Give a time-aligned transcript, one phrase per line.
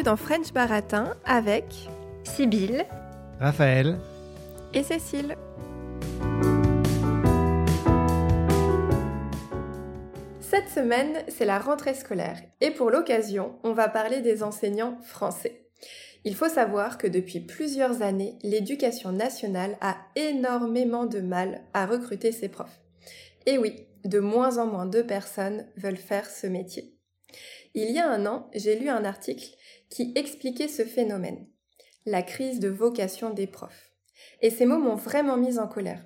[0.00, 1.64] Bienvenue dans French Baratin avec
[2.24, 2.86] Sibylle,
[3.38, 3.98] Raphaël
[4.72, 5.36] et Cécile.
[10.40, 15.66] Cette semaine, c'est la rentrée scolaire et pour l'occasion, on va parler des enseignants français.
[16.24, 22.32] Il faut savoir que depuis plusieurs années, l'éducation nationale a énormément de mal à recruter
[22.32, 22.80] ses profs.
[23.44, 26.96] Et oui, de moins en moins de personnes veulent faire ce métier.
[27.74, 29.50] Il y a un an, j'ai lu un article
[29.90, 31.46] qui expliquait ce phénomène,
[32.06, 33.92] la crise de vocation des profs.
[34.40, 36.04] Et ces mots m'ont vraiment mise en colère.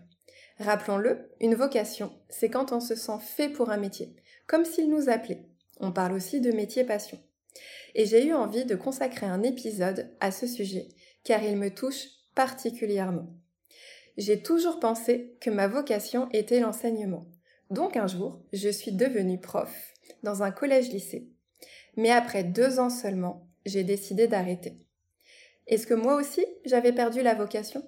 [0.59, 4.15] Rappelons-le, une vocation, c'est quand on se sent fait pour un métier,
[4.47, 5.49] comme s'il nous appelait.
[5.81, 7.19] On parle aussi de métier passion.
[7.95, 10.89] Et j'ai eu envie de consacrer un épisode à ce sujet,
[11.23, 13.29] car il me touche particulièrement.
[14.17, 17.27] J'ai toujours pensé que ma vocation était l'enseignement.
[17.71, 21.29] Donc un jour, je suis devenue prof dans un collège-lycée.
[21.97, 24.77] Mais après deux ans seulement, j'ai décidé d'arrêter.
[25.67, 27.83] Est-ce que moi aussi, j'avais perdu la vocation?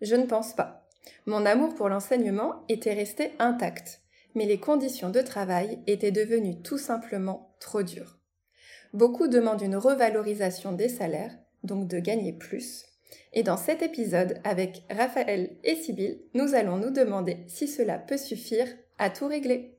[0.00, 0.88] Je ne pense pas.
[1.26, 4.02] Mon amour pour l'enseignement était resté intact,
[4.34, 8.18] mais les conditions de travail étaient devenues tout simplement trop dures.
[8.92, 12.84] Beaucoup demandent une revalorisation des salaires, donc de gagner plus.
[13.32, 18.16] Et dans cet épisode, avec Raphaël et Sybille, nous allons nous demander si cela peut
[18.16, 19.78] suffire à tout régler.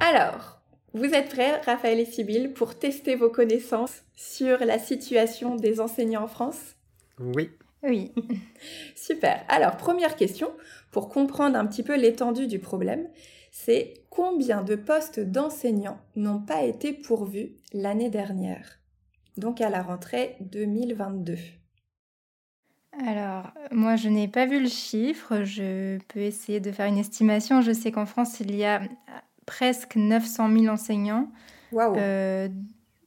[0.00, 0.57] Alors,
[0.94, 6.24] vous êtes prêts, Raphaël et Sybille, pour tester vos connaissances sur la situation des enseignants
[6.24, 6.76] en France?
[7.20, 7.50] Oui.
[7.82, 8.12] Oui.
[8.96, 9.44] Super.
[9.48, 10.50] Alors, première question,
[10.90, 13.08] pour comprendre un petit peu l'étendue du problème,
[13.50, 18.78] c'est combien de postes d'enseignants n'ont pas été pourvus l'année dernière?
[19.36, 21.36] Donc à la rentrée 2022.
[23.06, 25.44] Alors, moi, je n'ai pas vu le chiffre.
[25.44, 27.60] Je peux essayer de faire une estimation.
[27.60, 28.80] Je sais qu'en France, il y a
[29.48, 31.32] presque 900 000 enseignants.
[31.74, 32.48] Euh,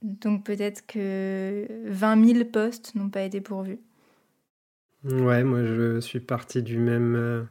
[0.01, 3.79] donc peut-être que 20 000 postes n'ont pas été pourvus.
[5.03, 7.43] Ouais, moi je suis parti du même euh,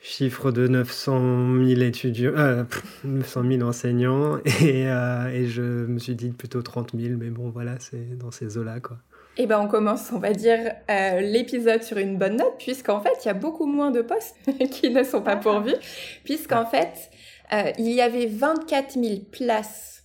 [0.00, 5.98] chiffre de 900 000 étudiants, euh, pff, 900 000 enseignants, et, euh, et je me
[5.98, 8.98] suis dit plutôt 30 000, mais bon voilà, c'est dans ces eaux-là quoi.
[9.40, 10.58] Eh ben, on commence, on va dire,
[10.90, 14.36] euh, l'épisode sur une bonne note, puisqu'en fait, il y a beaucoup moins de postes
[14.72, 15.76] qui ne sont pas pourvus,
[16.24, 17.08] puisqu'en fait,
[17.52, 20.04] euh, il y avait 24 000 places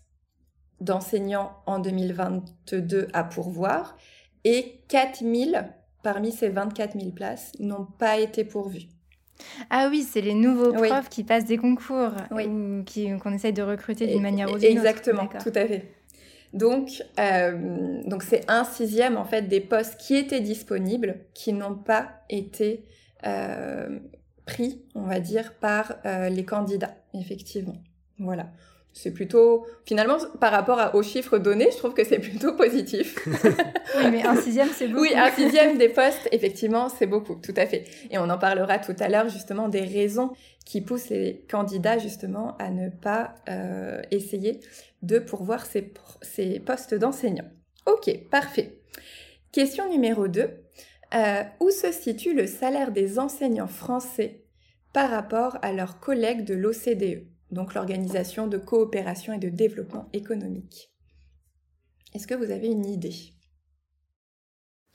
[0.81, 3.97] d'enseignants en 2022 à pourvoir,
[4.43, 5.51] et 4 000
[6.03, 8.87] parmi ces 24 000 places n'ont pas été pourvues.
[9.69, 10.89] Ah oui, c'est les nouveaux Oui.
[10.89, 12.45] profs qui passent des concours Oui.
[12.45, 14.77] ou qui qu'on essaye de recruter d'une manière ou d'une autre.
[14.87, 15.91] Exactement, tout à fait.
[16.53, 21.75] Donc, euh, donc c'est un sixième en fait des postes qui étaient disponibles qui n'ont
[21.75, 22.85] pas été
[23.25, 23.99] euh,
[24.45, 27.77] pris, on va dire, par euh, les candidats, effectivement.
[28.19, 28.47] Voilà.
[28.95, 33.17] C'est plutôt, finalement, par rapport à- aux chiffres donnés, je trouve que c'est plutôt positif.
[33.95, 35.01] Oui, mais un sixième, c'est beaucoup.
[35.01, 37.85] Oui, un sixième des postes, effectivement, c'est beaucoup, tout à fait.
[38.11, 40.31] Et on en parlera tout à l'heure, justement, des raisons
[40.65, 44.59] qui poussent les candidats, justement, à ne pas euh, essayer
[45.03, 47.49] de pourvoir ces, ces postes d'enseignants.
[47.85, 48.77] Ok, parfait.
[49.51, 50.49] Question numéro 2.
[51.59, 54.43] Où se situe le salaire des enseignants français
[54.93, 60.91] par rapport à leurs collègues de l'OCDE, donc l'Organisation de coopération et de développement économique?
[62.13, 63.33] Est-ce que vous avez une idée?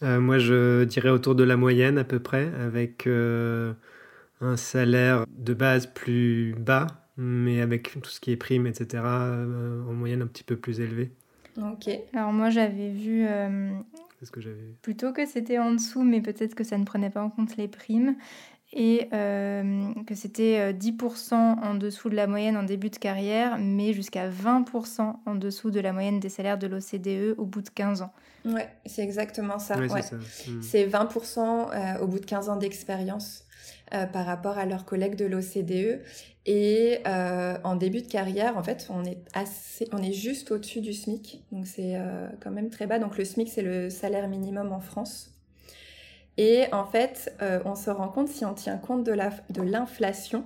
[0.02, 3.74] Euh, moi je dirais autour de la moyenne à peu près, avec euh,
[4.40, 6.86] un salaire de base plus bas,
[7.16, 10.80] mais avec tout ce qui est prime, etc., euh, en moyenne un petit peu plus
[10.80, 11.10] élevé.
[11.56, 11.90] Ok.
[12.14, 13.72] Alors moi, j'avais vu euh,
[14.18, 14.74] C'est ce que j'avais vu.
[14.82, 17.68] plutôt que c'était en dessous, mais peut-être que ça ne prenait pas en compte les
[17.68, 18.16] primes.
[18.74, 23.56] Et euh, que c'était euh, 10% en dessous de la moyenne en début de carrière,
[23.58, 27.70] mais jusqu'à 20% en dessous de la moyenne des salaires de l'OCDE au bout de
[27.70, 28.12] 15 ans.
[28.44, 29.78] Ouais, c'est exactement ça.
[29.78, 30.02] Ouais, ouais.
[30.02, 30.50] c'est ça.
[30.50, 30.62] Mm.
[30.62, 31.38] C'est 20%
[31.72, 33.47] euh, au bout de 15 ans d'expérience
[33.94, 36.00] euh, par rapport à leurs collègues de l'OCDE.
[36.46, 40.80] Et euh, en début de carrière, en fait, on est, assez, on est juste au-dessus
[40.80, 41.44] du SMIC.
[41.52, 42.98] Donc c'est euh, quand même très bas.
[42.98, 45.34] Donc le SMIC, c'est le salaire minimum en France.
[46.36, 49.62] Et en fait, euh, on se rend compte, si on tient compte de la- de
[49.62, 50.44] l'inflation,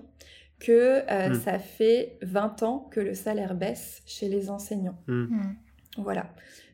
[0.59, 1.35] que euh, Mm.
[1.41, 4.97] ça fait 20 ans que le salaire baisse chez les enseignants.
[5.09, 5.23] Mm.
[5.25, 5.55] Hmm.
[5.99, 6.27] Voilà.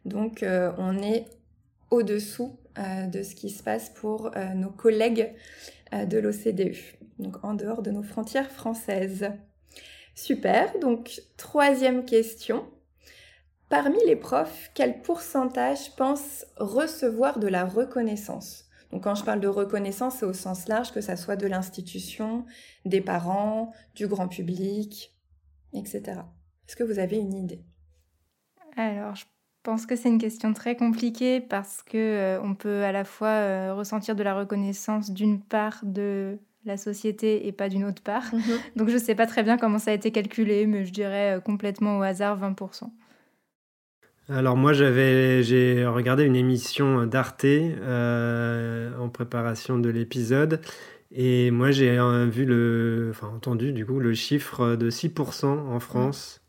[0.05, 1.25] Donc, euh, on est
[1.91, 5.33] au-dessous euh, de ce qui se passe pour euh, nos collègues euh,
[5.93, 6.75] de l'OCDE,
[7.19, 9.31] donc en dehors de nos frontières françaises.
[10.15, 10.79] Super.
[10.81, 12.67] Donc, troisième question.
[13.69, 18.65] Parmi les profs, quel pourcentage pense recevoir de la reconnaissance?
[18.91, 22.47] Donc, quand je parle de reconnaissance, c'est au sens large, que ça soit de l'institution,
[22.85, 25.15] des parents, du grand public,
[25.75, 26.23] etc.
[26.67, 27.65] Est-ce que vous avez une idée?
[28.77, 29.25] Alors, je
[29.69, 33.29] pense que c'est une question très compliquée parce que euh, on peut à la fois
[33.29, 38.25] euh, ressentir de la reconnaissance d'une part de la société et pas d'une autre part.
[38.33, 38.41] Mhm.
[38.77, 41.37] Donc je ne sais pas très bien comment ça a été calculé, mais je dirais
[41.37, 42.85] euh, complètement au hasard 20%.
[44.31, 50.63] Alors moi j'avais j'ai regardé une émission d'Arte en préparation de l'épisode
[51.13, 51.99] et moi j'ai
[52.31, 56.41] vu le enfin entendu du coup le chiffre de 6% en France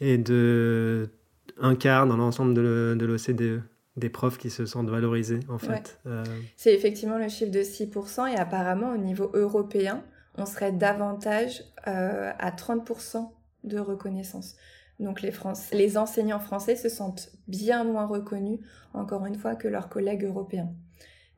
[0.00, 1.10] et de
[1.58, 3.62] un quart dans l'ensemble de l'OCDE
[3.96, 6.00] des profs qui se sentent valorisés en fait.
[6.06, 6.24] Euh,
[6.56, 10.02] C'est effectivement le chiffre de 6% et apparemment au niveau européen,
[10.36, 13.30] on serait davantage euh, à 30%
[13.64, 14.56] de reconnaissance.
[15.00, 15.32] Donc les,
[15.72, 18.60] les enseignants français se sentent bien moins reconnus,
[18.92, 20.70] encore une fois, que leurs collègues européens.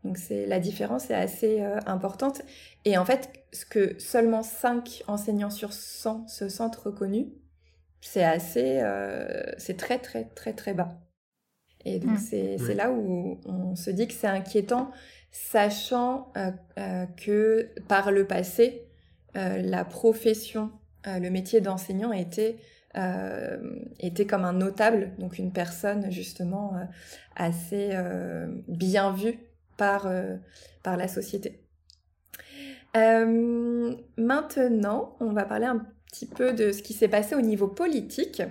[0.05, 2.43] Donc c'est la différence est assez euh, importante.
[2.85, 7.27] Et en fait, ce que seulement 5 enseignants sur 100 se sentent reconnus,
[8.03, 11.01] c'est assez, euh, c'est très très très très bas.
[11.85, 12.59] Et donc mmh.
[12.59, 14.91] c'est là où on se dit que c'est inquiétant,
[15.31, 18.87] sachant euh, euh, que par le passé,
[19.35, 20.71] la profession,
[21.07, 22.59] le métier d'enseignant était
[23.99, 26.75] était comme un notable, donc une personne justement
[27.35, 27.97] assez
[28.69, 29.39] bien vue
[29.79, 30.07] par
[30.83, 31.65] par la société.
[32.95, 38.43] maintenant, on va parler un petit peu de ce qui s'est passé au niveau politique.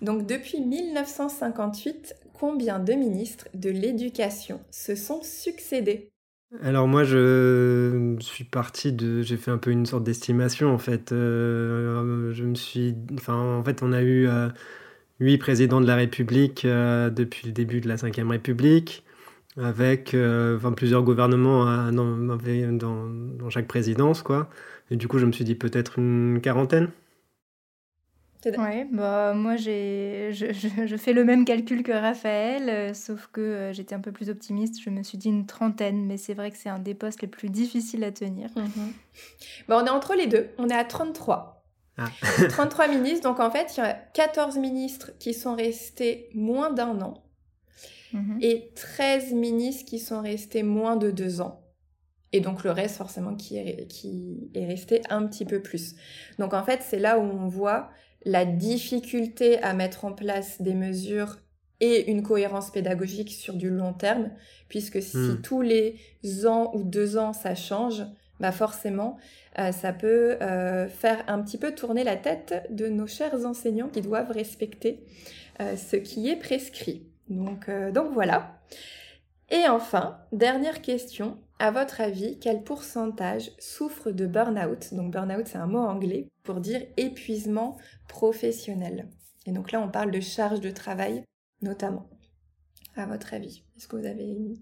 [0.00, 6.08] Donc depuis 1958, combien de ministres de l'éducation se sont succédés?
[6.62, 11.12] Alors moi je suis parti de j'ai fait un peu une sorte d'estimation en fait.
[11.12, 12.94] Euh, je me suis
[13.28, 14.48] en fait on a eu euh,
[15.20, 19.04] huit présidents de la République euh, depuis le début de la Ve République
[19.58, 20.16] avec
[20.76, 23.06] plusieurs gouvernements dans, dans,
[23.38, 24.48] dans, chaque présidence quoi.
[24.90, 26.88] Et du coup je me suis dit peut-être une quarantaine
[28.44, 30.46] Ouais, bah moi j'ai je,
[30.86, 34.30] je, fais le même calcul que Raphaël, euh, sauf que euh, j'étais un peu plus
[34.30, 34.80] optimiste.
[34.82, 37.28] Je me suis dit une trentaine, mais c'est vrai que c'est un des postes les
[37.28, 38.50] plus difficiles à tenir.
[38.56, 38.92] Mhm.
[39.68, 41.64] Bah, on est entre les deux, on est à 33.
[42.48, 42.88] 33 ah.
[42.94, 47.22] ministres, donc en fait il y a 14 ministres qui sont restés moins d'un an
[48.12, 48.38] mhm.
[48.40, 51.60] et 13 ministres qui sont restés moins de deux ans.
[52.32, 55.94] Et donc le reste forcément qui est, qui est resté un petit peu plus.
[56.38, 57.90] Donc en fait c'est là où on voit
[58.24, 61.38] la difficulté à mettre en place des mesures
[61.80, 64.30] et une cohérence pédagogique sur du long terme,
[64.68, 65.42] puisque si hmm.
[65.42, 65.96] tous les
[66.46, 68.04] ans ou deux ans ça change,
[68.42, 69.18] bah forcément,
[69.58, 73.88] euh, ça peut euh, faire un petit peu tourner la tête de nos chers enseignants
[73.88, 75.00] qui doivent respecter
[75.60, 77.06] euh, ce qui est prescrit.
[77.28, 78.60] Donc, donc voilà.
[79.52, 84.94] Et enfin, dernière question, à votre avis, quel pourcentage souffre de burn-out?
[84.94, 87.76] Donc burn-out, c'est un mot anglais pour dire épuisement
[88.08, 89.10] professionnel.
[89.44, 91.22] Et donc là, on parle de charge de travail
[91.60, 92.08] notamment.
[92.96, 94.54] À votre avis, est-ce que vous avez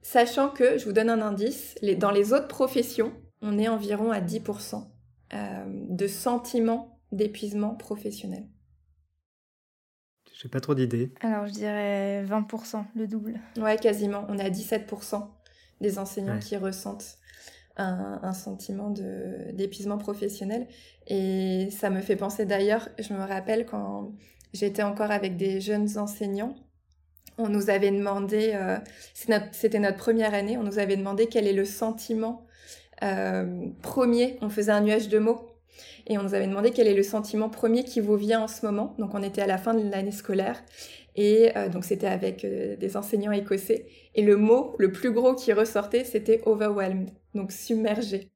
[0.00, 3.12] Sachant que, je vous donne un indice, dans les autres professions,
[3.42, 4.82] on est environ à 10%
[5.34, 8.46] euh, de sentiments d'épuisement professionnel.
[10.44, 11.10] J'ai pas trop d'idées.
[11.22, 13.40] Alors je dirais 20%, le double.
[13.56, 14.26] Ouais, quasiment.
[14.28, 15.26] On à 17%
[15.80, 17.16] des enseignants qui ressentent
[17.78, 18.90] un, sentiment
[19.54, 20.66] d'épuisement professionnel.
[21.06, 24.12] Et ça me fait penser d'ailleurs, je me rappelle quand
[24.52, 26.54] j'étais encore avec des jeunes enseignants,
[27.38, 28.76] on nous avait demandé, euh,
[29.14, 32.46] c'était notre, première année, on nous avait demandé quel est le sentiment
[33.02, 34.36] euh, premier.
[34.42, 35.53] On faisait un nuage de mots
[36.06, 38.64] et on nous avait demandé quel est le sentiment premier qui vous vient en ce
[38.64, 38.94] moment.
[38.98, 40.62] Donc on était à la fin de l'année scolaire
[41.16, 43.86] et euh, donc c'était avec euh, des enseignants écossais.
[44.14, 48.30] Et le mot le plus gros qui ressortait, c'était overwhelmed, donc submergé.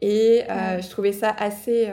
[0.00, 1.90] Et euh, je trouvais ça assez,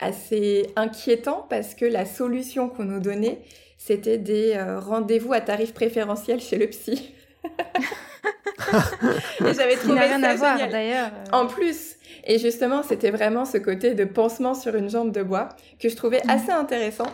[0.00, 3.42] assez inquiétant parce que la solution qu'on nous donnait,
[3.78, 7.14] c'était des rendez-vous à tarif préférentiel chez le psy.
[9.40, 11.10] et j'avais trouvé rien ça à voir d'ailleurs.
[11.32, 15.48] En plus, et justement, c'était vraiment ce côté de pansement sur une jambe de bois
[15.80, 16.30] que je trouvais mm.
[16.30, 17.10] assez intéressant.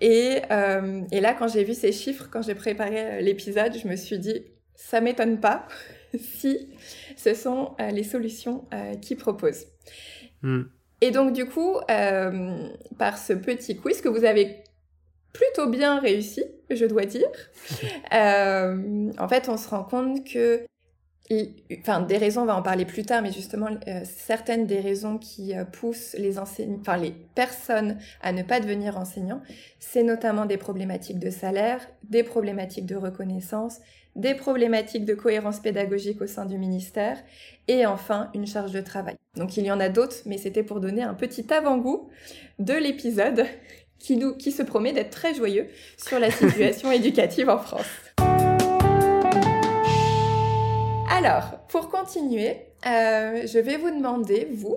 [0.00, 3.88] Et, euh, et là, quand j'ai vu ces chiffres, quand j'ai préparé euh, l'épisode, je
[3.88, 4.42] me suis dit,
[4.74, 5.66] ça m'étonne pas
[6.18, 6.68] si
[7.16, 9.66] ce sont euh, les solutions euh, qu'ils proposent.
[10.42, 10.62] Mm.
[11.02, 14.62] Et donc, du coup, euh, par ce petit quiz que vous avez
[15.32, 17.28] plutôt bien réussi, je dois dire,
[18.12, 20.60] en fait, on se rend compte que
[21.78, 25.18] enfin des raisons, on va en parler plus tard, mais justement euh, certaines des raisons
[25.18, 29.42] qui euh, poussent les enfin les personnes à ne pas devenir enseignants,
[29.78, 33.78] c'est notamment des problématiques de salaire, des problématiques de reconnaissance,
[34.16, 37.16] des problématiques de cohérence pédagogique au sein du ministère,
[37.68, 39.14] et enfin une charge de travail.
[39.36, 42.08] Donc il y en a d'autres, mais c'était pour donner un petit avant-goût
[42.58, 43.46] de l'épisode
[44.00, 47.86] qui, nous, qui se promet d'être très joyeux sur la situation éducative en France.
[51.10, 54.76] Alors, pour continuer, euh, je vais vous demander, vous,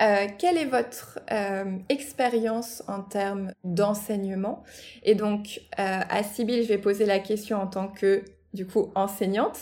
[0.00, 4.64] euh, quelle est votre euh, expérience en termes d'enseignement?
[5.02, 9.58] Et donc, à Sybille, je vais poser la question en tant que, du coup, enseignante.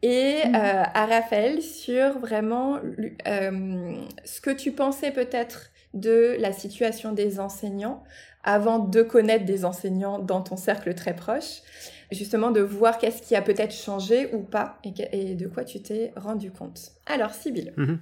[0.00, 0.54] Et mhm.
[0.54, 2.78] à Raphaël, sur vraiment
[3.26, 8.02] ce que tu pensais peut-être de la situation des enseignants
[8.44, 11.62] avant de connaître des enseignants dans ton cercle très proche
[12.14, 16.12] justement de voir qu'est-ce qui a peut-être changé ou pas et, de quoi tu t'es
[16.16, 16.92] rendu compte.
[17.06, 18.00] Alors, Sybille, mhm.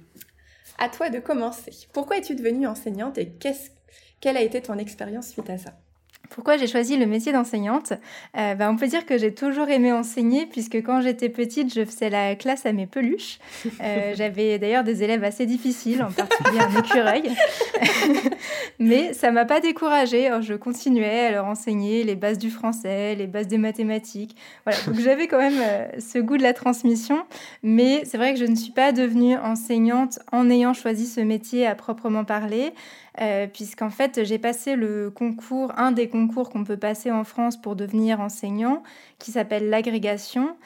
[0.77, 1.71] à toi de commencer.
[1.93, 3.33] Pourquoi es-tu devenue enseignante et
[4.21, 5.73] quelle a été ton expérience suite à ça?
[6.29, 7.93] Pourquoi j'ai choisi le métier d'enseignante
[8.37, 11.85] euh, ben, On peut dire que j'ai toujours aimé enseigner puisque quand j'étais petite, je
[11.85, 13.39] faisais la classe à mes peluches.
[13.81, 17.23] Euh, j'avais d'ailleurs des élèves assez difficiles, en particulier un écureuil.
[18.79, 20.29] Mais ça m'a pas découragée.
[20.41, 24.35] Je continuais à leur enseigner les bases du français, les bases des mathématiques.
[24.65, 24.79] Voilà.
[24.87, 27.23] Donc j'avais quand même euh, ce goût de la transmission.
[27.61, 31.67] Mais c'est vrai que je ne suis pas devenue enseignante en ayant choisi ce métier
[31.67, 32.73] à proprement parler.
[33.21, 37.61] Euh, puisqu'en fait j'ai passé le concours, un des concours qu'on peut passer en France
[37.61, 38.81] pour devenir enseignant,
[39.19, 40.57] qui s'appelle l'agrégation.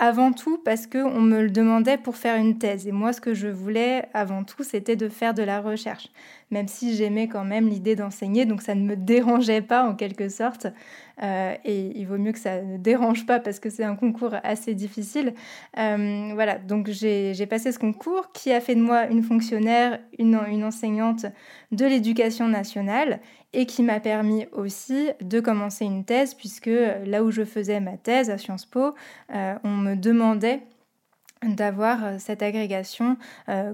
[0.00, 2.86] Avant tout parce qu'on me le demandait pour faire une thèse.
[2.86, 6.08] Et moi, ce que je voulais avant tout, c'était de faire de la recherche.
[6.52, 10.28] Même si j'aimais quand même l'idée d'enseigner, donc ça ne me dérangeait pas en quelque
[10.28, 10.68] sorte.
[11.20, 14.36] Euh, et il vaut mieux que ça ne dérange pas parce que c'est un concours
[14.44, 15.34] assez difficile.
[15.78, 20.38] Euh, voilà, donc j'ai passé ce concours qui a fait de moi une fonctionnaire, une,
[20.48, 21.26] une enseignante
[21.72, 23.18] de l'éducation nationale
[23.52, 26.70] et qui m'a permis aussi de commencer une thèse puisque
[27.04, 28.94] là où je faisais ma thèse à Sciences Po,
[29.34, 30.62] euh, on me demandait
[31.42, 33.16] d'avoir cette agrégation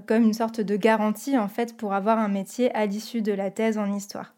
[0.05, 3.49] comme une sorte de garantie en fait pour avoir un métier à l'issue de la
[3.49, 4.35] thèse en histoire.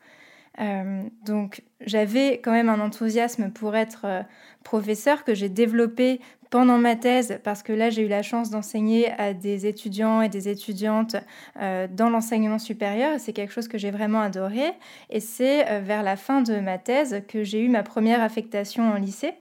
[0.59, 4.21] Euh, donc j'avais quand même un enthousiasme pour être euh,
[4.63, 9.11] professeur que j'ai développé pendant ma thèse parce que là j'ai eu la chance d'enseigner
[9.19, 11.15] à des étudiants et des étudiantes
[11.61, 14.73] euh, dans l'enseignement supérieur c'est quelque chose que j'ai vraiment adoré
[15.11, 18.95] et c'est vers la fin de ma thèse que j'ai eu ma première affectation en
[18.95, 19.33] lycée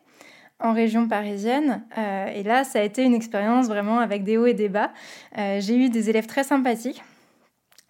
[0.58, 1.84] en région parisienne.
[2.34, 4.90] et là, ça a été une expérience vraiment avec des hauts et des bas.
[5.36, 7.02] j'ai eu des élèves très sympathiques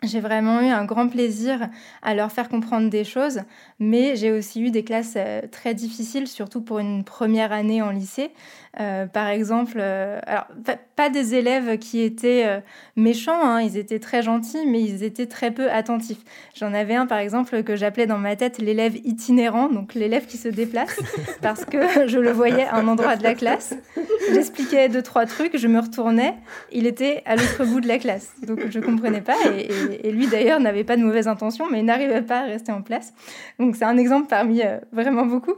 [0.02, 1.70] j'ai vraiment eu un grand plaisir
[2.02, 3.40] à leur faire comprendre des choses,
[3.78, 7.90] mais j'ai aussi eu des classes euh, très difficiles, surtout pour une première année en
[7.90, 8.30] lycée.
[8.78, 10.48] Euh, par exemple, euh, alors,
[10.96, 12.62] pas des élèves qui étaient
[12.94, 16.20] méchants, hein, ils étaient très gentils, mais ils étaient très peu attentifs.
[16.54, 20.36] J'en avais un, par exemple, que j'appelais dans ma tête l'élève itinérant, donc l'élève qui
[20.36, 21.00] se déplace,
[21.42, 23.74] parce que je le voyais à un endroit de la classe.
[24.32, 26.34] J'expliquais deux, trois trucs, je me retournais,
[26.70, 28.30] il était à l'autre bout de la classe.
[28.46, 31.84] Donc je comprenais pas, et, et lui d'ailleurs n'avait pas de mauvaises intentions, mais il
[31.84, 33.12] n'arrivait pas à rester en place.
[33.58, 35.54] Donc c'est un exemple parmi euh, vraiment beaucoup.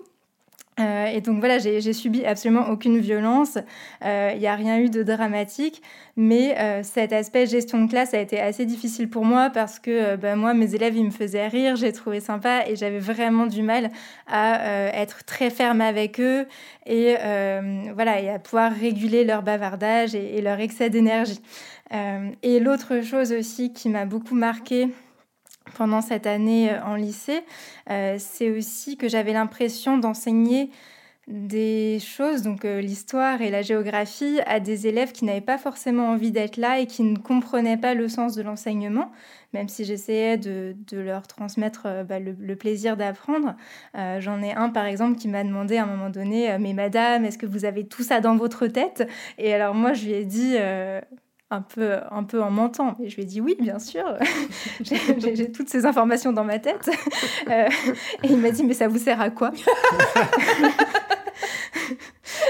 [0.81, 3.59] Euh, et donc voilà, j'ai subi absolument aucune violence,
[4.05, 5.83] euh, il n'y a rien eu de dramatique,
[6.15, 6.55] mais
[6.85, 10.55] cet aspect gestion de classe a été assez difficile pour moi parce que ben, moi,
[10.55, 13.91] mes élèves, ils me faisaient rire, j'ai trouvé sympa et j'avais vraiment du mal
[14.29, 16.47] à être très ferme avec eux
[16.87, 17.17] et,
[17.95, 21.41] voilà, et à pouvoir réguler leur bavardage et, et leur excès d'énergie.
[21.91, 24.91] Et l'autre chose aussi qui m'a beaucoup marquée,
[25.75, 27.43] pendant cette année euh, en lycée,
[27.91, 30.71] euh, c'est aussi que j'avais l'impression d'enseigner
[31.27, 36.09] des choses, donc euh, l'histoire et la géographie, à des élèves qui n'avaient pas forcément
[36.09, 39.13] envie d'être là et qui ne comprenaient pas le sens de l'enseignement,
[39.53, 43.57] même si j'essayais de, leur transmettre bah, le, plaisir d'apprendre.
[43.95, 47.37] J'en ai un, par exemple, qui m'a demandé à un moment donné, mais madame, est-ce
[47.37, 49.07] que vous avez tout ça dans votre tête?
[49.37, 50.57] Et alors moi, je lui ai dit
[51.51, 52.97] un peu, un peu en mentant.
[53.03, 54.05] Et je lui ai dit oui, bien sûr,
[54.81, 56.91] j'ai toutes ces informations dans ma tête.
[57.49, 57.69] Euh,
[58.23, 59.53] et il m'a dit, mais ça vous sert à quoi?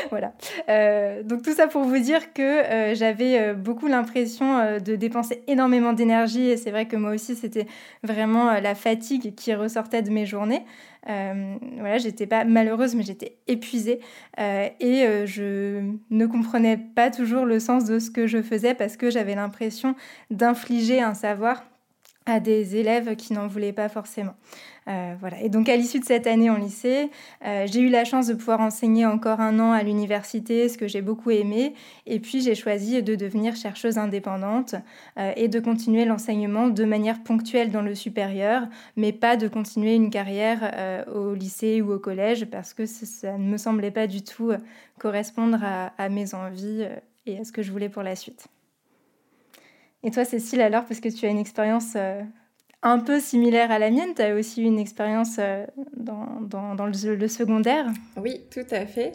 [0.11, 0.33] voilà.
[0.69, 5.43] Euh, donc tout ça pour vous dire que euh, j'avais euh, beaucoup l'impression de dépenser
[5.47, 7.67] énormément d'énergie et c'est vrai que moi aussi c'était
[8.03, 10.65] vraiment la fatigue qui ressortait de mes journées.
[11.07, 14.01] voilà, j'étais pas malheureuse mais j'étais épuisée
[14.39, 19.11] et je ne comprenais pas toujours le sens de ce que je faisais parce que
[19.11, 19.95] j'avais l'impression
[20.31, 21.65] d'infliger un savoir
[22.29, 24.35] à des élèves qui n'en voulaient pas forcément.
[24.89, 25.41] Euh, voilà.
[25.43, 27.11] Et donc à l'issue de cette année en lycée,
[27.45, 30.89] euh, j'ai eu la chance de pouvoir enseigner encore un an à l'université, ce que
[30.89, 31.75] j'ai beaucoup aimé.
[32.07, 34.75] Et puis j'ai choisi de devenir chercheuse indépendante
[35.19, 38.63] euh, et de continuer l'enseignement de manière ponctuelle dans le supérieur,
[38.97, 43.45] mais pas de continuer une carrière au lycée ou au collège parce que ça ne
[43.45, 44.53] me semblait pas du tout
[44.99, 46.87] correspondre à, à mes envies
[47.27, 48.49] et à ce que je voulais pour la suite.
[50.03, 51.97] Et toi, Cécile, alors, parce que tu as une expérience
[52.83, 54.15] un peu similaire à la mienne.
[54.15, 55.41] Tu as aussi une expérience
[55.97, 57.87] dans, dans, le, secondaire.
[58.17, 59.13] Oui, tout à fait.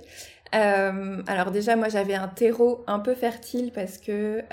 [0.52, 4.44] alors déjà, moi, j'avais un terreau un peu fertile parce que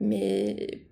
[0.00, 0.82] mes,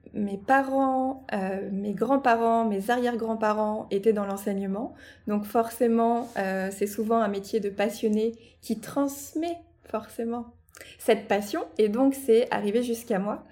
[0.46, 4.94] parents, euh, mes grands-parents, mes arrière-grands-parents étaient dans l'enseignement.
[5.26, 10.46] Donc forcément, euh, c'est souvent un métier de passionné qui transmet forcément
[10.98, 11.60] cette passion.
[11.78, 13.44] Et donc c'est arrivé jusqu'à moi.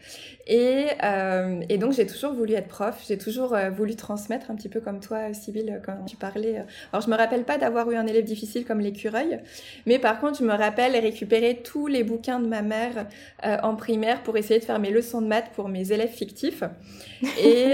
[0.47, 3.03] Et, euh, et donc j'ai toujours voulu être prof.
[3.09, 7.03] J'ai toujours euh, voulu transmettre un petit peu comme toi Sybille quand tu parlais alors
[7.03, 9.41] je me rappelle pas d'avoir eu un élève difficile comme l'écureuil.
[9.87, 13.07] Mais par contre je me rappelle récupérer tous les bouquins de ma mère
[13.45, 16.65] euh, en primaire pour essayer de faire mes leçons de maths pour mes élèves fictifs.
[17.43, 17.73] Et,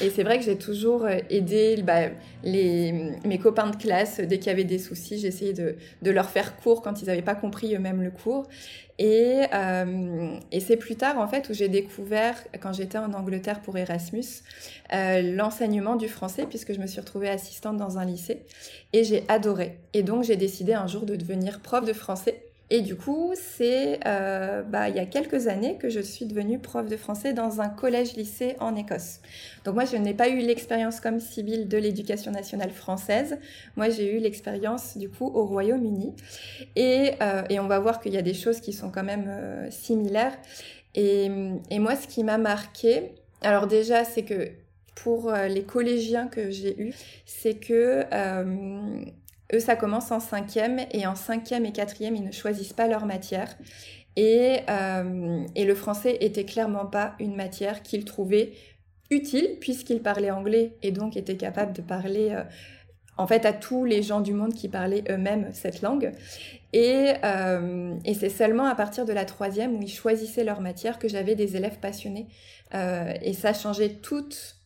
[0.00, 2.08] et c'est vrai que j'ai toujours aidé bah,
[2.42, 2.92] les,
[3.24, 5.18] mes copains de classe dès qu'il y avait des soucis.
[5.18, 8.48] J'essayais de, de leur faire cours quand ils n'avaient pas compris eux-mêmes cours.
[8.98, 13.60] Et, euh, et c'est plus tard, en fait, où j'ai découvert, quand j'étais en Angleterre
[13.60, 14.24] pour Erasmus,
[14.92, 18.46] euh, l'enseignement du français, puisque je me suis retrouvée assistante dans un lycée.
[18.92, 19.78] Et j'ai adoré.
[19.92, 22.45] Et donc, j'ai décidé un jour de devenir prof de français.
[22.68, 26.58] Et du coup, c'est euh, bah, il y a quelques années que je suis devenue
[26.58, 29.20] prof de français dans un collège-lycée en Écosse.
[29.64, 33.38] Donc moi, je n'ai pas eu l'expérience comme Sibylle de l'éducation nationale française.
[33.76, 36.14] Moi, j'ai eu l'expérience du coup au Royaume-Uni.
[36.74, 39.26] Et, euh, et, on va voir qu'il y a des choses qui sont quand même
[39.28, 40.36] euh, similaires.
[40.94, 41.30] Et,
[41.70, 44.50] et, moi, ce qui m'a marqué, alors déjà, c'est que
[44.96, 46.94] pour euh, les collégiens que j'ai eus,
[47.24, 49.04] c'est que euh,
[49.52, 53.06] eux, ça commence en cinquième et en cinquième et quatrième, ils ne choisissent pas leur
[53.06, 53.56] matière.
[54.16, 58.52] Et, euh, et le français était clairement pas une matière qu'ils trouvaient
[59.10, 62.42] utile puisqu'ils parlaient anglais et donc étaient capables de parler euh,
[63.18, 66.12] en fait à tous les gens du monde qui parlaient eux-mêmes cette langue.
[66.72, 70.98] Et, euh, et c'est seulement à partir de la troisième où ils choisissaient leur matière
[70.98, 72.26] que j'avais des élèves passionnés.
[73.22, 74.58] Et ça changeait toute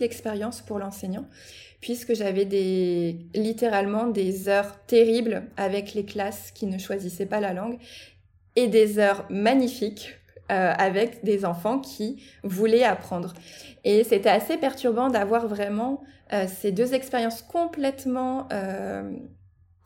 [0.00, 1.26] l'expérience pour l'enseignant
[1.80, 2.44] puisque j'avais
[3.34, 7.78] littéralement des heures terribles avec les classes qui ne choisissaient pas la langue
[8.56, 10.16] et des heures magnifiques
[10.50, 13.34] euh, avec des enfants qui voulaient apprendre.
[13.84, 19.12] Et c'était assez perturbant d'avoir vraiment euh, ces deux expériences complètement euh,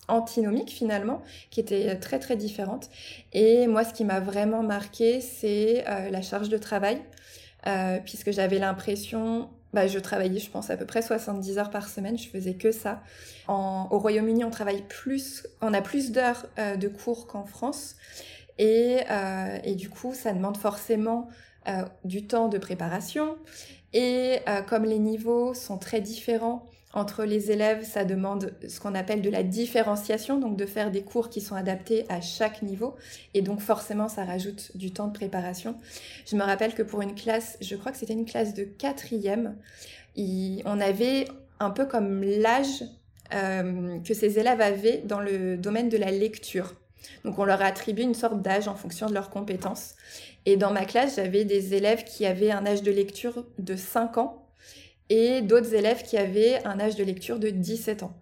[0.08, 2.90] antinomiques finalement, qui étaient très très différentes.
[3.32, 7.00] Et moi, ce qui m'a vraiment marqué, c'est euh, la charge de travail,
[7.66, 11.88] euh, puisque j'avais l'impression bah, je travaillais, je pense, à peu près 70 heures par
[11.88, 12.18] semaine.
[12.18, 13.02] Je faisais que ça.
[13.48, 17.96] En, au Royaume-Uni, on travaille plus, on a plus d'heures euh, de cours qu'en France.
[18.58, 21.28] Et, euh, et, du coup, ça demande forcément
[21.68, 23.38] euh, du temps de préparation.
[23.94, 29.22] Et comme les niveaux sont très différents, entre les élèves, ça demande ce qu'on appelle
[29.22, 32.96] de la différenciation, donc de faire des cours qui sont adaptés à chaque niveau.
[33.32, 35.76] Et donc forcément, ça rajoute du temps de préparation.
[36.26, 39.56] Je me rappelle que pour une classe, je crois que c'était une classe de quatrième,
[40.16, 41.26] on avait
[41.60, 42.84] un peu comme l'âge
[43.34, 46.74] euh, que ces élèves avaient dans le domaine de la lecture.
[47.24, 49.94] Donc on leur a attribué une sorte d'âge en fonction de leurs compétences.
[50.44, 54.18] Et dans ma classe, j'avais des élèves qui avaient un âge de lecture de 5
[54.18, 54.41] ans
[55.12, 58.16] et d'autres élèves qui avaient un âge de lecture de 17 ans.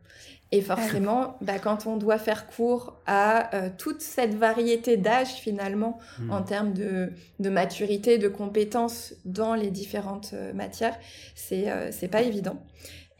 [0.53, 6.01] Et forcément, bah, quand on doit faire cours à euh, toute cette variété d'âge finalement,
[6.19, 6.33] mmh.
[6.33, 10.99] en termes de, de, maturité, de compétences dans les différentes euh, matières,
[11.37, 12.61] c'est euh, c'est pas évident.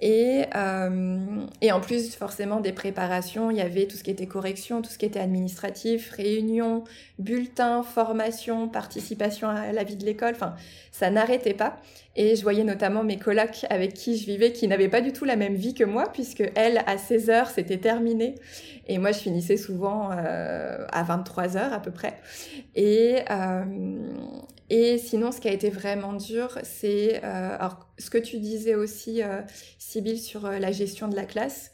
[0.03, 4.27] Et, euh, et en plus, forcément, des préparations, il y avait tout ce qui était
[4.27, 6.85] correction, tout ce qui était administratif, réunion,
[7.19, 10.33] bulletin, formation, participation à la vie de l'école.
[10.35, 10.55] Enfin,
[10.91, 11.77] ça n'arrêtait pas.
[12.17, 15.27] Et je voyais notamment mes colocs avec qui je vivais qui n'avaient pas du tout
[15.27, 18.37] la même vie que moi, puisque elle, à 16 heures, c'était terminé.
[18.89, 22.19] Et moi, je finissais souvent euh, à 23 heures à peu près.
[22.75, 23.65] Et, euh,
[24.71, 28.77] et sinon, ce qui a été vraiment dur, c'est euh, alors ce que tu disais
[28.77, 29.43] aussi, euh,
[29.79, 31.73] Sybille, sur euh, la gestion de la classe.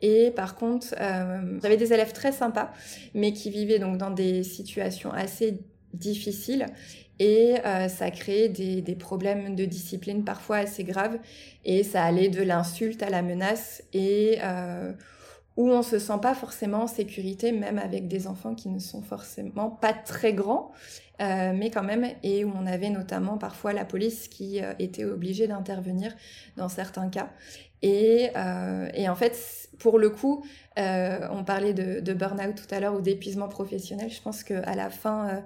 [0.00, 0.94] Et par contre,
[1.60, 2.72] j'avais des élèves très sympas,
[3.14, 5.58] mais qui vivaient donc dans des situations assez
[5.92, 6.66] difficiles.
[7.18, 7.56] Et
[7.88, 11.18] ça créait des, problèmes de discipline parfois assez graves.
[11.64, 13.82] Et ça allait de l'insulte à la menace.
[13.92, 14.38] Et
[15.58, 19.02] où on se sent pas forcément en sécurité, même avec des enfants qui ne sont
[19.02, 20.70] forcément pas très grands,
[21.20, 25.04] euh, mais quand même, et où on avait notamment parfois la police qui euh, était
[25.04, 26.14] obligée d'intervenir
[26.56, 27.30] dans certains cas.
[27.82, 30.44] Et, euh, et, en fait, pour le coup,
[30.78, 34.10] euh, on parlait de, de burn-out tout à l'heure ou d'épuisement professionnel.
[34.10, 35.40] Je pense qu'à la fin, euh,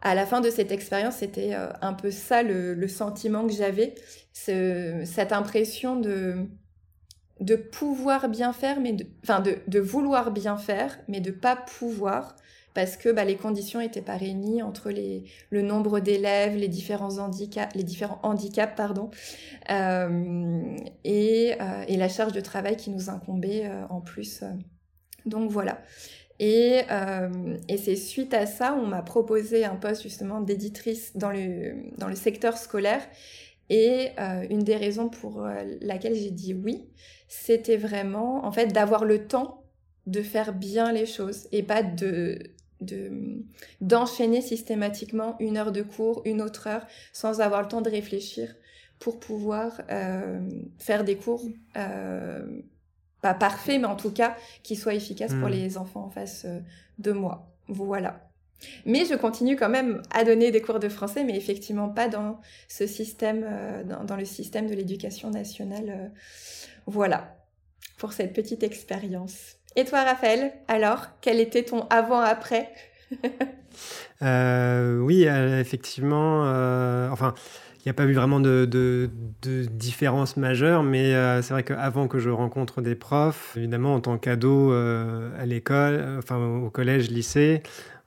[0.00, 3.96] à la fin de cette expérience, c'était un peu ça le, le sentiment que j'avais,
[4.32, 6.48] cette impression de
[7.40, 12.36] de pouvoir bien faire, mais de, enfin de, vouloir bien faire, mais de pas pouvoir
[12.74, 17.18] parce que bah, les conditions n'étaient pas réunies entre les, le nombre d'élèves, les différents
[17.18, 19.10] handicaps, les différents handicaps pardon,
[21.04, 21.52] et,
[21.88, 24.42] et, la charge de travail qui nous incombait en plus.
[25.24, 25.80] Donc voilà.
[26.40, 31.30] Et, euh, et c'est suite à ça, on m'a proposé un poste justement d'éditrice dans
[31.30, 33.06] le, dans le secteur scolaire.
[33.70, 36.88] Et euh, une des raisons pour euh, laquelle j'ai dit oui,
[37.28, 39.64] c'était vraiment en fait d'avoir le temps
[40.06, 42.38] de faire bien les choses et pas de
[43.80, 48.54] d'enchaîner systématiquement une heure de cours, une autre heure, sans avoir le temps de réfléchir
[48.98, 49.80] pour pouvoir
[50.78, 51.46] faire des cours
[53.24, 55.52] pas parfait, mais en tout cas qui soit efficace pour hmm.
[55.52, 56.60] les enfants en face euh,
[56.98, 57.50] de moi.
[57.68, 58.30] Voilà.
[58.86, 62.40] Mais je continue quand même à donner des cours de français, mais effectivement pas dans
[62.68, 65.88] ce système, euh, dans, le système de l'éducation nationale.
[65.88, 66.08] Euh.
[66.86, 67.36] voilà,
[67.98, 69.56] pour cette petite expérience.
[69.76, 72.70] Et toi, Raphaël, alors, quel était ton avant-après?
[74.22, 76.42] Oui, effectivement,
[77.12, 77.34] enfin
[77.84, 79.10] il n'y a pas eu vraiment de,
[79.42, 84.16] différence majeure, mais euh, c'est vrai qu'avant que je rencontre des profs, évidemment, en tant
[84.16, 87.62] qu'ado euh, à l'école, euh, enfin au collège, lycée,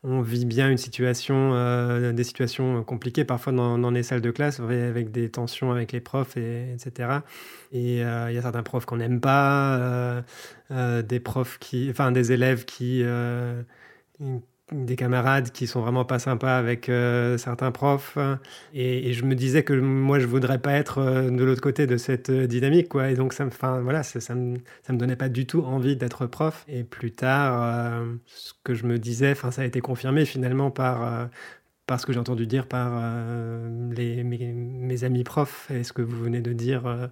[0.08, 1.54] on vit bien une situation,
[2.12, 6.38] des situations compliquées parfois dans, les salles de classe, avec des tensions avec les profs,
[6.38, 7.20] et, etc.
[7.72, 10.24] Et il y a certains profs qu'on n'aime pas,
[10.70, 13.04] des profs qui, enfin des élèves qui
[14.72, 18.18] des camarades qui sont vraiment pas sympas avec euh, certains profs.
[18.74, 21.96] Et, je me disais que moi, je voudrais pas être euh, de l'autre côté de
[21.98, 23.10] cette euh, dynamique, quoi.
[23.10, 25.62] Et donc, ça me, enfin, voilà, ça, ça, me, ça me donnait pas du tout
[25.64, 26.66] envie d'être prof.
[26.68, 31.30] Et plus tard, ce que je me disais, enfin, ça a été confirmé finalement par,
[31.86, 33.02] par ce que j'ai entendu dire par
[33.92, 35.72] les, mes, mes, amis profs.
[35.72, 37.10] Et ce que vous venez de dire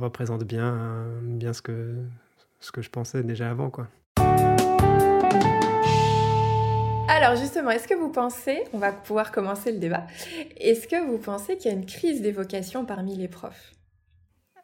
[0.00, 1.94] représente bien, bien ce que,
[2.60, 3.88] ce que je pensais déjà avant, quoi.
[7.08, 10.06] Alors justement, est-ce que vous pensez, on va pouvoir commencer le débat,
[10.56, 13.72] est-ce que vous pensez qu'il y a une crise des vocations parmi les profs?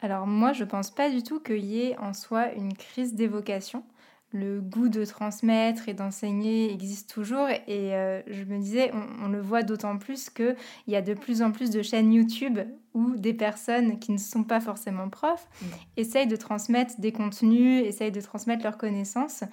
[0.01, 3.27] Alors moi, je pense pas du tout qu'il y ait en soi une crise des
[3.27, 3.85] vocations.
[4.31, 9.41] Le goût de transmettre et d'enseigner existe toujours et euh, je me disais, on, le
[9.41, 10.55] voit d'autant plus qu'il
[10.87, 12.59] y a de plus en plus de chaînes YouTube
[12.93, 15.49] où des personnes qui ne sont pas forcément profs
[15.97, 19.45] essayent de transmettre des contenus, essayent de transmettre leurs connaissances.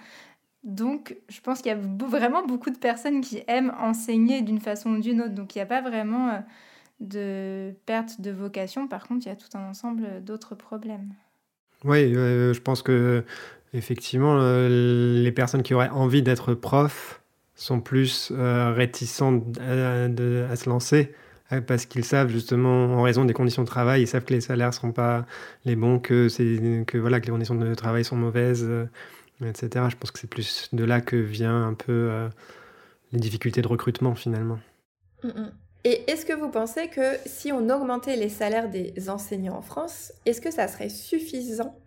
[0.66, 4.96] Donc, je pense qu'il y a vraiment beaucoup de personnes qui aiment enseigner d'une façon
[4.96, 5.36] ou d'une autre.
[5.36, 6.40] Donc, il n'y a pas vraiment euh,
[7.00, 8.88] de perte de vocation.
[8.88, 11.14] Par contre, il y a tout un ensemble d'autres problèmes.
[11.84, 13.24] Oui, je pense que
[13.74, 17.22] effectivement, euh, les personnes qui auraient envie d'être prof
[17.54, 21.14] sont plus euh, réticentes à, se lancer
[21.68, 24.70] parce qu'ils savent justement, en raison des conditions de travail, ils savent que les salaires
[24.70, 25.28] ne seront pas
[25.64, 26.28] les bons, que,
[26.98, 28.68] voilà, que les conditions de travail sont mauvaises
[29.44, 29.86] etc.
[29.90, 32.30] Je pense que c'est plus de là que vient un peu euh,
[33.12, 34.60] les difficultés de recrutement finalement.
[35.24, 35.52] Mm, mm.
[35.84, 40.14] Et est-ce que vous pensez que si on augmentait les salaires des enseignants en France,
[40.26, 41.80] est-ce que ça serait suffisant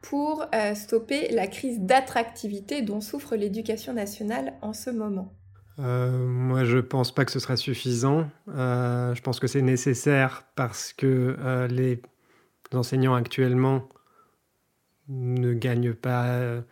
[0.00, 5.34] pour euh, stopper la crise d'attractivité dont souffre l'éducation nationale en ce moment?
[5.78, 8.30] Euh, moi, je pense pas que ce sera suffisant.
[8.46, 12.00] je pense que c'est nécessaire parce que les
[12.72, 13.88] enseignants actuellement
[15.08, 16.62] ne gagnent pas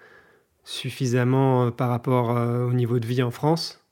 [0.64, 3.84] suffisamment euh, par rapport euh, au niveau de vie en France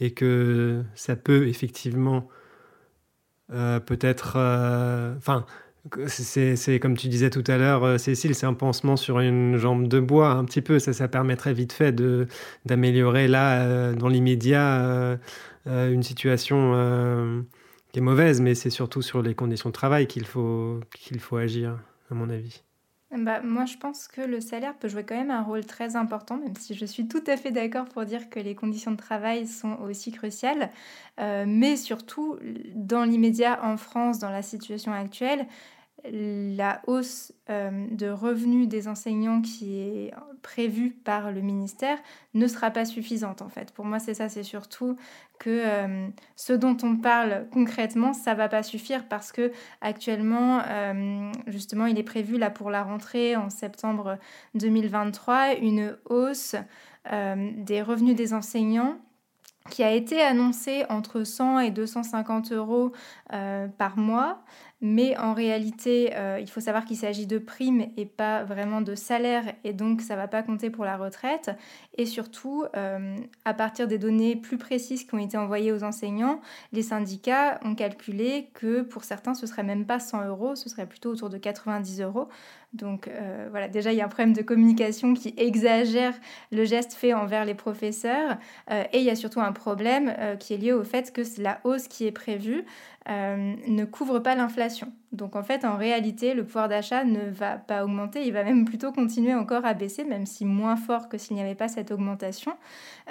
[0.00, 2.28] et que ça peut effectivement
[3.52, 4.36] euh, peut-être...
[5.16, 5.44] Enfin,
[6.06, 10.00] c'est comme tu disais tout à l'heure, Cécile, c'est un pansement sur une jambe de
[10.00, 10.78] bois, un petit peu.
[10.78, 11.92] Ça, ça permettrait vite fait
[12.66, 15.18] d'améliorer là, dans l'immédiat,
[15.66, 17.44] une situation
[17.90, 21.38] qui est mauvaise, mais c'est surtout sur les conditions de travail qu'il faut, qu'il faut
[21.38, 21.78] agir,
[22.10, 22.62] à mon avis.
[23.10, 26.36] Bah, moi, je pense que le salaire peut jouer quand même un rôle très important,
[26.36, 29.46] même si je suis tout à fait d'accord pour dire que les conditions de travail
[29.46, 30.70] sont aussi cruciales.
[31.18, 32.36] Euh, mais surtout,
[32.74, 35.46] dans l'immédiat en France, dans la situation actuelle,
[36.04, 41.98] la hausse euh, de revenus des enseignants qui est prévue par le ministère
[42.34, 43.72] ne sera pas suffisante en fait.
[43.72, 44.96] Pour moi, c'est ça, c'est surtout
[45.38, 51.32] que euh, ce dont on parle concrètement, ça va pas suffire parce que actuellement, euh,
[51.46, 54.18] justement, il est prévu là pour la rentrée en septembre
[54.54, 56.54] 2023 une hausse
[57.10, 58.98] des revenus des enseignants
[59.70, 62.92] qui a été annoncée entre 100 et 250 euros
[63.78, 64.42] par mois.
[64.80, 68.94] mais en réalité, euh, il faut savoir qu'il s'agit de primes et pas vraiment de
[68.94, 71.50] salaire, et donc ça ne va pas compter pour la retraite.
[71.96, 76.40] Et surtout, euh, à partir des données plus précises qui ont été envoyées aux enseignants,
[76.72, 80.86] les syndicats ont calculé que pour certains, ce serait même pas 100 euros, ce serait
[80.86, 82.28] plutôt autour de 90 euros.
[82.72, 86.14] Donc euh, voilà, déjà il y a un problème de communication qui exagère
[86.52, 88.36] le geste fait envers les professeurs
[88.70, 91.88] et il y a surtout un problème qui est lié au fait que la hausse
[91.88, 92.64] qui est prévue
[93.08, 94.92] ne couvre pas l'inflation.
[95.12, 98.64] Donc en fait, en réalité, le pouvoir d'achat ne va pas augmenter, il va même
[98.64, 101.90] plutôt continuer encore à baisser, même si moins fort que s'il n'y avait pas cette
[101.90, 102.52] augmentation.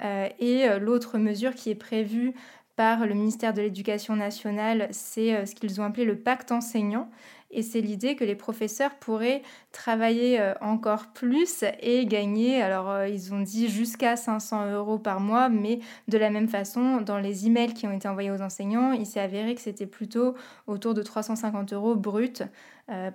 [0.04, 2.34] Euh, et euh, l'autre mesure qui est prévue
[2.76, 7.10] par le ministère de l'Éducation nationale, c'est euh, ce qu'ils ont appelé le pacte enseignant.
[7.52, 13.08] Et c'est l'idée que les professeurs pourraient travailler euh, encore plus et gagner, alors euh,
[13.08, 17.48] ils ont dit jusqu'à 500 euros par mois, mais de la même façon, dans les
[17.48, 20.36] emails qui ont été envoyés aux enseignants, il s'est avéré que c'était plutôt
[20.68, 22.44] autour de 350 euros bruts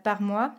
[0.03, 0.55] par mois.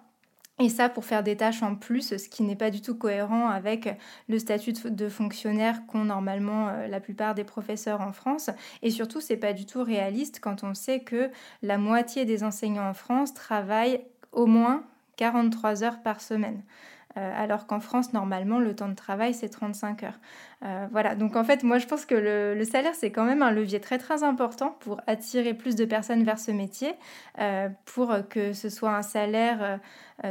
[0.60, 3.50] Et ça pour faire des tâches en plus, ce qui n'est pas du tout cohérent
[3.50, 3.90] avec
[4.30, 8.52] le statut de fonctionnaire qu'ont normalement euh, la plupart des professeurs en France.
[8.84, 11.32] Et surtout, c'est pas du tout réaliste quand on sait que
[11.64, 14.84] la moitié des enseignants en France travaillent au moins
[15.18, 16.62] 43 heures par semaine.
[17.16, 20.20] Euh, alors qu'en France, normalement, le temps de travail, c'est 35 heures.
[20.66, 23.52] Euh, voilà, donc en fait, moi, je pense que le, salaire, c'est quand même un
[23.52, 26.94] levier très, très important pour attirer plus de personnes vers ce métier,
[27.40, 29.80] euh, pour que ce soit un salaire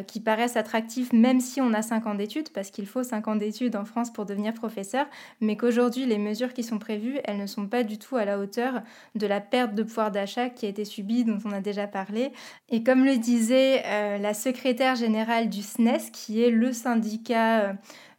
[0.07, 3.37] qui paraisse attractif, même si on a 5 ans d'études, parce qu'il faut 5 ans
[3.37, 5.07] d'études en France pour devenir professeur,
[5.41, 8.39] mais qu'aujourd'hui, les mesures qui sont prévues, elles ne sont pas du tout à la
[8.39, 8.83] hauteur
[9.17, 12.33] de la perte de pouvoir d'achat qui a été subie, dont on a déjà parlé.
[12.71, 13.83] Et comme le disait
[14.19, 17.73] la secrétaire générale du SNES, qui est le syndicat euh,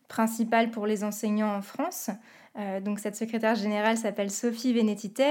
[0.07, 2.09] principal pour les enseignants en France.
[2.55, 5.25] Euh, donc cette secrétaire générale s'appelle Sophie Vénétité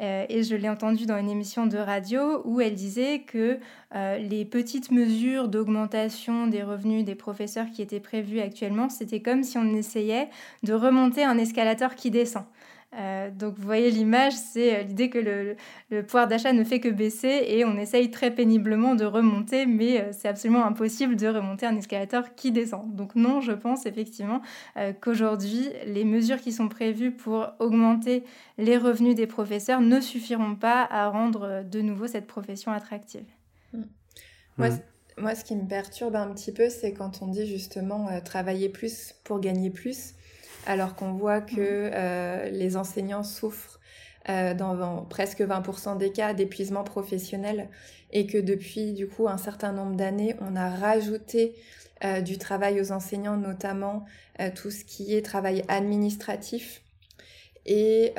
[0.00, 3.58] euh, et je l'ai entendue dans une émission de radio où elle disait que
[3.92, 9.56] les petites mesures d'augmentation des revenus des professeurs qui étaient prévues actuellement, c'était comme si
[9.56, 10.28] on essayait
[10.62, 12.44] de remonter un escalator qui descend.
[12.94, 16.88] Euh, donc vous voyez l'image, c'est euh, l'idée que le, pouvoir d'achat ne fait que
[16.88, 21.66] baisser et on essaye très péniblement de remonter, mais euh, c'est absolument impossible de remonter
[21.66, 22.94] un escalator qui descend.
[22.94, 24.40] Donc non, je pense effectivement
[25.00, 28.24] qu'aujourd'hui, les mesures qui sont prévues pour augmenter
[28.56, 33.26] les revenus des professeurs ne suffiront pas à rendre de nouveau cette profession attractive.
[33.72, 33.82] Mmh.
[34.56, 34.68] Moi,
[35.18, 39.14] moi, ce qui me perturbe un petit peu, c'est quand on dit justement travailler plus
[39.24, 40.14] pour gagner plus
[40.66, 43.80] alors qu'on voit que euh, les enseignants souffrent
[44.28, 47.68] euh, dans, presque 20% des cas d'épuisement professionnel
[48.12, 51.54] et que depuis du coup un certain nombre d'années, on a rajouté
[52.04, 54.04] euh, du travail aux enseignants, notamment
[54.54, 56.82] tout ce qui est travail administratif.
[57.66, 58.14] Et,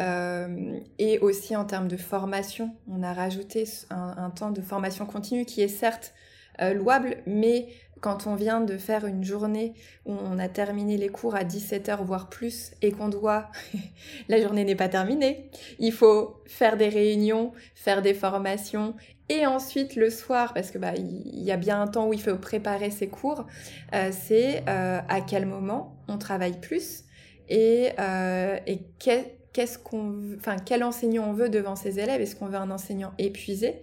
[1.21, 5.69] aussi en termes de formation, on a rajouté un temps de formation continue qui est
[5.69, 6.13] certes
[6.59, 7.69] louable, mais
[8.01, 9.73] quand on vient de faire une journée
[10.05, 13.49] où on a terminé les cours à 17h voire plus et qu'on doit,
[14.29, 18.95] la journée n'est pas terminée, il faut faire des réunions, faire des formations
[19.29, 22.21] et ensuite le soir, parce que bah il y a bien un temps où il
[22.21, 23.45] faut préparer ses cours,
[23.93, 27.03] euh, c'est euh, à quel moment on travaille plus
[27.47, 32.21] et, euh, et qu'est-ce qu'on, enfin quel enseignant on veut devant ses élèves?
[32.21, 33.81] Est-ce qu'on veut un enseignant épuisé?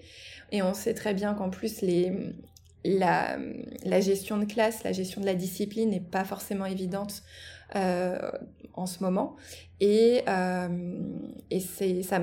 [0.51, 2.13] Et on sait très bien qu'en plus les
[2.87, 3.39] la,
[3.85, 7.23] la, gestion de classe, la gestion de la discipline n'est pas forcément évidente
[7.75, 8.31] euh,
[8.75, 9.37] en ce moment.
[9.81, 10.99] Et, euh,
[11.51, 12.21] et c'est ça.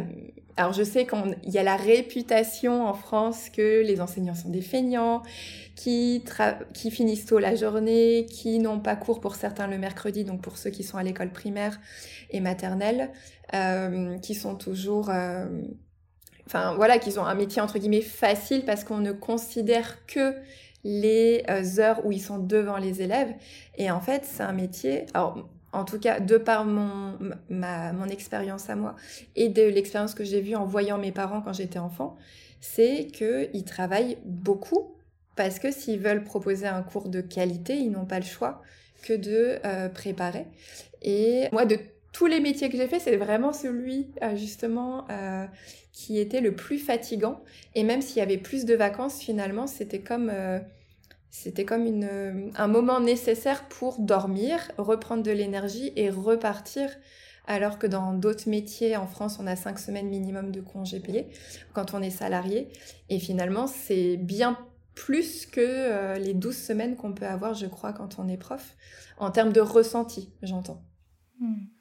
[0.56, 4.62] Alors je sais qu'il y a la réputation en France que les enseignants sont des
[4.62, 5.24] feignants,
[5.76, 6.24] qui,
[6.74, 10.58] qui finissent tôt la journée, qui n'ont pas cours pour certains le mercredi, donc pour
[10.58, 11.80] ceux qui sont à l'école primaire
[12.30, 13.12] et maternelle,
[13.54, 15.10] euh, qui sont toujours
[16.46, 20.36] enfin voilà, qu'ils ont un métier entre guillemets facile parce qu'on ne considère que
[20.84, 23.34] les euh, heures où ils sont devant les élèves.
[23.78, 27.18] Et en fait, c'est un métier, alors en tout cas de par mon,
[27.50, 28.96] ma, mon expérience à moi
[29.36, 32.16] et de l'expérience que j'ai vue en voyant mes parents quand j'étais enfant,
[32.62, 34.96] c'est qu'ils travaillent beaucoup
[35.36, 38.62] parce que s'ils veulent proposer un cours de qualité, ils n'ont pas le choix
[39.02, 40.46] que de euh, préparer.
[41.02, 41.78] Et moi, de
[42.14, 45.46] tous les métiers que j'ai fait, c'est vraiment celui euh, justement euh,
[45.92, 47.44] qui était le plus fatigant.
[47.74, 50.60] Et même s'il y avait plus de vacances, finalement, c'était comme euh,
[51.32, 51.88] c'était comme
[52.56, 56.90] un moment nécessaire pour dormir, reprendre de l'énergie et repartir.
[57.46, 61.28] Alors que dans d'autres métiers en France, on a cinq semaines minimum de congés payés
[61.74, 62.70] quand on est salarié.
[63.10, 64.58] Et finalement, c'est bien
[64.94, 68.78] plus que les 12 semaines qu'on peut avoir, je crois, quand on est prof,
[69.18, 70.84] en termes de ressenti, j'entends.
[71.40, 71.73] Hmm.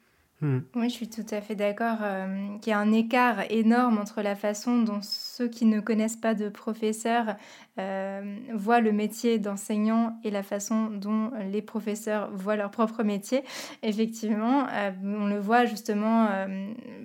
[0.43, 0.59] Hmm.
[0.75, 4.21] Oui, je suis tout à fait d'accord euh, qu'il y a un écart énorme entre
[4.21, 7.37] la façon dont ceux qui ne connaissent pas de professeurs
[7.79, 13.45] euh, voient le métier d'enseignant et la façon dont les professeurs voient leur propre métier.
[13.83, 16.27] Effectivement, euh, on le voit justement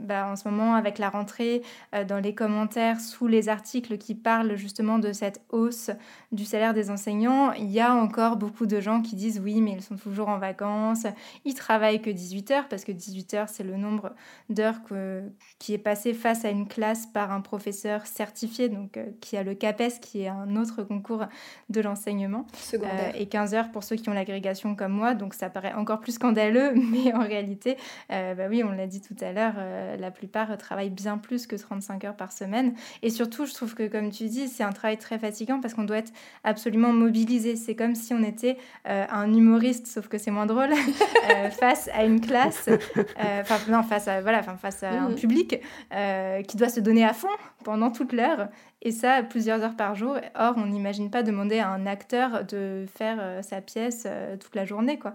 [0.00, 1.62] bah, en ce moment avec la rentrée
[2.08, 5.90] dans les commentaires sous les articles qui parlent justement de cette hausse
[6.32, 7.52] du salaire des enseignants.
[7.52, 10.38] Il y a encore beaucoup de gens qui disent oui, mais ils sont toujours en
[10.38, 11.06] vacances,
[11.44, 14.14] ils travaillent que 18 heures parce que 18 c'est le nombre
[14.48, 14.80] d'heures
[15.58, 19.42] qui est passé face à une classe par un professeur certifié, donc euh, qui a
[19.42, 21.24] le CAPES, qui est un autre concours
[21.68, 22.46] de l'enseignement.
[22.74, 26.00] Euh, et 15 heures pour ceux qui ont l'agrégation comme moi, donc ça paraît encore
[26.00, 27.76] plus scandaleux, mais en réalité,
[28.12, 29.54] euh, bah oui, on l'a dit tout à l'heure,
[29.98, 32.74] la plupart travaillent bien plus que 35 heures par semaine.
[33.02, 35.84] Et surtout, je trouve que, comme tu dis, c'est un travail très fatigant parce qu'on
[35.84, 36.12] doit être
[36.44, 37.56] absolument mobilisé.
[37.56, 40.70] C'est comme si on était un humoriste, sauf que c'est moins drôle,
[41.58, 42.68] face à une classe
[43.18, 45.14] euh, non, face à, voilà, face à un mhm.
[45.14, 45.60] public
[45.94, 47.28] euh, qui doit se donner à fond
[47.64, 48.48] pendant toute l'heure,
[48.82, 50.16] et ça plusieurs heures par jour.
[50.34, 54.06] Or, on n'imagine pas demander à un acteur de faire euh, sa pièce
[54.40, 55.14] toute la journée, quoi.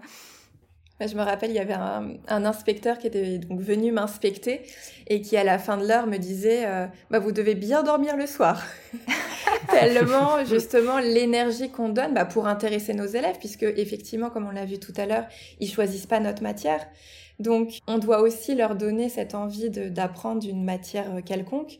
[1.00, 4.62] Je me rappelle, il y avait un, inspecteur qui était donc venu m'inspecter
[5.08, 6.66] et qui, à la fin de l'heure, me disait
[7.10, 8.62] bah, Vous devez bien dormir le soir.
[9.70, 14.64] Tellement, justement, l'énergie qu'on donne bah, pour intéresser nos élèves, puisque, effectivement, comme on l'a
[14.64, 15.26] vu tout à l'heure,
[15.60, 16.86] ils choisissent pas notre matière.
[17.38, 21.78] Donc, on doit aussi leur donner cette envie d'apprendre une matière quelconque.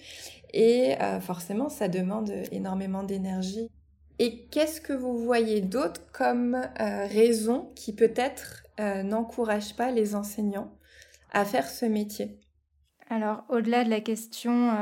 [0.53, 3.71] Et euh, forcément, ça demande énormément d'énergie.
[4.19, 10.15] Et qu'est-ce que vous voyez d'autre comme euh, raison qui peut-être euh, n'encourage pas les
[10.15, 10.73] enseignants
[11.33, 12.39] à faire ce métier?
[13.11, 14.73] Alors, au-delà de la question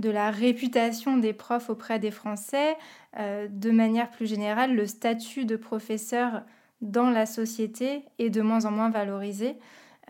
[0.00, 2.76] de la réputation des profs auprès des Français,
[3.16, 6.42] de manière plus générale, le statut de professeur
[6.80, 9.56] dans la société est de moins en moins valorisé.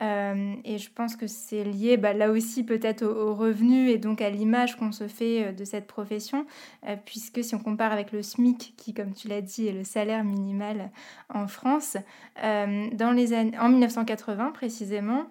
[0.01, 4.23] Euh, et je pense que c'est lié bah, là aussi peut-être aux, revenus et donc
[4.23, 6.47] à l'image qu'on se fait euh, de cette profession,
[6.89, 9.85] euh, puisque si on compare avec le SMIC, qui comme tu l'as dit est le
[9.85, 10.91] salaire minimal
[11.33, 11.97] en France,
[12.43, 15.27] dans les années, en 1980 précisément,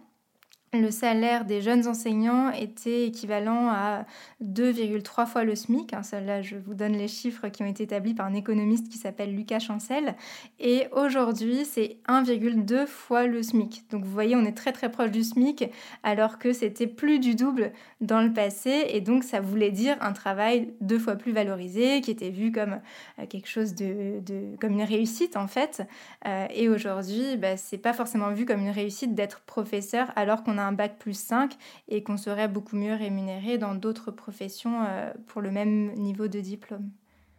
[0.74, 4.06] le salaire des jeunes enseignants était équivalent à
[4.44, 5.94] 2,3 fois le SMIC.
[5.94, 9.00] Hein, là, je vous donne les chiffres qui ont été établis par un économiste qui
[9.00, 10.16] s'appelle Lucas Chancel.
[10.60, 13.86] Et aujourd'hui, c'est 1,2 fois le SMIC.
[13.90, 15.72] Donc vous voyez, on est très très proche du SMIC,
[16.04, 18.86] alors que c'était plus du double dans le passé.
[18.90, 22.80] Et donc ça voulait dire un travail deux fois plus valorisé, qui était vu comme
[23.18, 24.22] euh, quelque chose de,
[24.62, 25.82] comme une réussite en fait.
[26.28, 30.59] Euh, et aujourd'hui, bah, c'est pas forcément vu comme une réussite d'être professeur, alors qu'on
[30.60, 31.54] un bac plus 5
[31.88, 36.40] et qu'on serait beaucoup mieux rémunéré dans d'autres professions euh, pour le même niveau de
[36.40, 36.90] diplôme.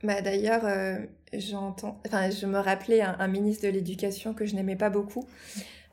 [0.02, 0.98] Bah d'ailleurs, euh,
[1.34, 5.26] j'entends, enfin, je me rappelais un, ministre de l'Éducation que je n'aimais pas beaucoup,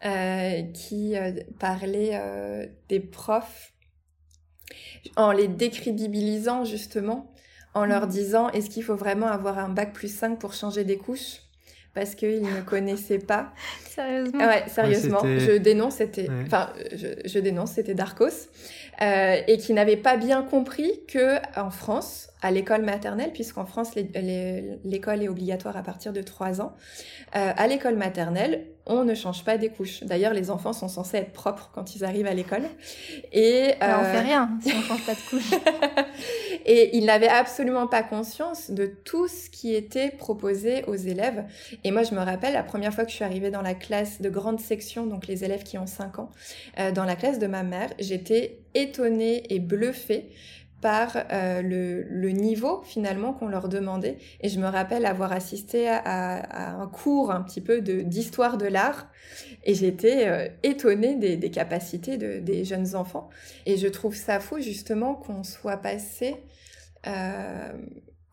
[0.05, 1.15] euh, qui
[1.59, 3.73] parlait des profs
[5.17, 7.31] en les décrédibilisant justement,
[7.73, 8.09] en leur mmh.
[8.09, 11.41] disant est-ce qu'il faut vraiment avoir un bac plus 5 pour changer des couches?
[11.97, 13.51] Parce qu'ils ne connaissaient pas.
[13.89, 15.21] Sérieusement Ouais, sérieusement.
[15.23, 16.27] je dénonce, c'était.
[16.45, 18.49] Enfin, je, dénonce, c'était Darkos.
[19.01, 23.95] Euh, et qui n'avait pas bien compris que en France, à l'école maternelle, puisqu'en France,
[23.95, 26.75] l'école est obligatoire à partir de 3 ans,
[27.35, 30.03] euh, à l'école maternelle, on ne change pas des couches.
[30.03, 32.63] D'ailleurs, les enfants sont censés être propres quand ils arrivent à l'école.
[33.31, 35.51] Et bah, on fait euh, rien si on change pas de couche.
[36.65, 41.45] et ils n'avaient absolument pas conscience de tout ce qui était proposé aux élèves.
[41.83, 44.21] Et moi, je me rappelle la première fois que je suis arrivée dans la classe
[44.21, 46.31] de grande section, donc les élèves qui ont 5 ans,
[46.79, 50.29] euh, dans la classe de ma mère, j'étais étonnée et bluffée
[50.81, 54.17] par euh, le, niveau finalement qu'on leur demandait.
[54.41, 59.07] Et je me rappelle avoir assisté à, un cours un petit peu d'histoire de, l'art
[59.63, 63.29] et j'étais euh, étonnée des, capacités de, des jeunes enfants.
[63.65, 66.35] Et je trouve ça fou justement qu'on soit passé
[67.07, 67.73] euh,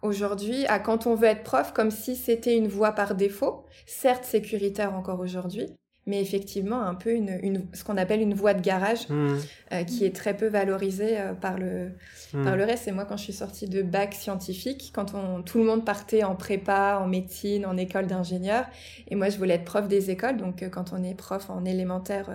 [0.03, 4.25] aujourd'hui à quand on veut être prof comme si c'était une voie par défaut, certes
[4.25, 5.69] sécuritaire encore aujourd'hui,
[6.07, 9.37] mais effectivement un peu une, ce qu'on appelle une voie de garage mmh.
[9.73, 11.93] euh, qui est très peu valorisée euh, par, le,
[12.33, 12.45] mmh.
[12.45, 12.89] par le reste.
[12.89, 16.23] Et moi, quand je suis sortie de bac scientifique, quand on, tout le monde partait
[16.23, 18.67] en prépa, en médecine, en école d'ingénieur,
[19.09, 21.65] et moi, je voulais être prof des écoles, donc euh, quand on est prof en
[21.65, 22.29] élémentaire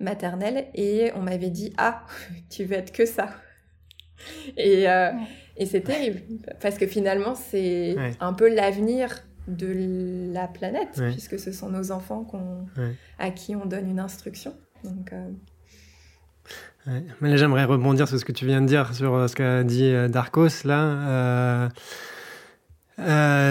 [0.00, 2.04] maternelle, et on m'avait dit, ah,
[2.50, 3.30] tu veux être que ça.
[4.56, 4.86] Et,
[5.56, 6.20] et c'est terrible,
[6.60, 12.26] parce que finalement, c'est un peu l'avenir de la planète, puisque ce sont nos enfants
[13.18, 14.54] à qui on donne une instruction.
[14.84, 15.28] Donc, euh,
[17.20, 19.84] Mais j'aimerais rebondir sur ce que tu viens de dire, sur euh, ce qu'a dit
[19.84, 21.68] euh, Darkos, là.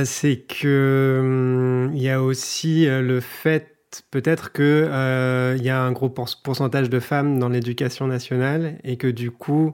[0.05, 3.77] c'est que hum, il y a aussi le fait
[4.11, 9.07] peut-être qu'il euh, y a un gros pourcentage de femmes dans l'éducation nationale et que
[9.07, 9.73] du coup,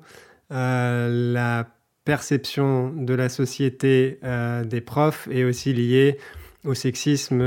[0.49, 1.67] la
[2.05, 6.17] perception de la société euh, des profs est aussi liée
[6.65, 7.39] au sexisme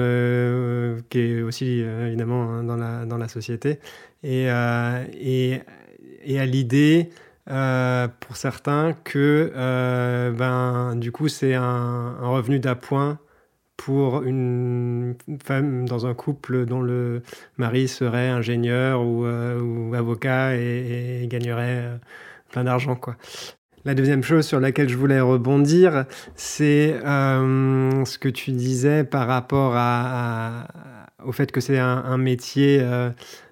[1.09, 3.79] qui est aussi évidemment hein, dans, la, dans la société
[4.23, 4.49] et,
[5.15, 5.61] et,
[6.23, 7.09] et, à l'idée
[7.47, 9.51] pour certains que
[10.37, 13.19] ben, du coup c'est un, revenu d'appoint
[13.77, 17.23] pour une femme dans un couple dont le
[17.59, 21.97] mari serait ingénieur ou, euh, avocat et, gagnerait euh,
[22.51, 22.97] plein d'argent.
[22.97, 23.17] quoi.
[23.87, 29.29] La deuxième chose sur laquelle je voulais rebondir, c'est euh, ce que tu disais par
[29.29, 29.75] rapport
[31.25, 32.85] au fait que c'est un, métier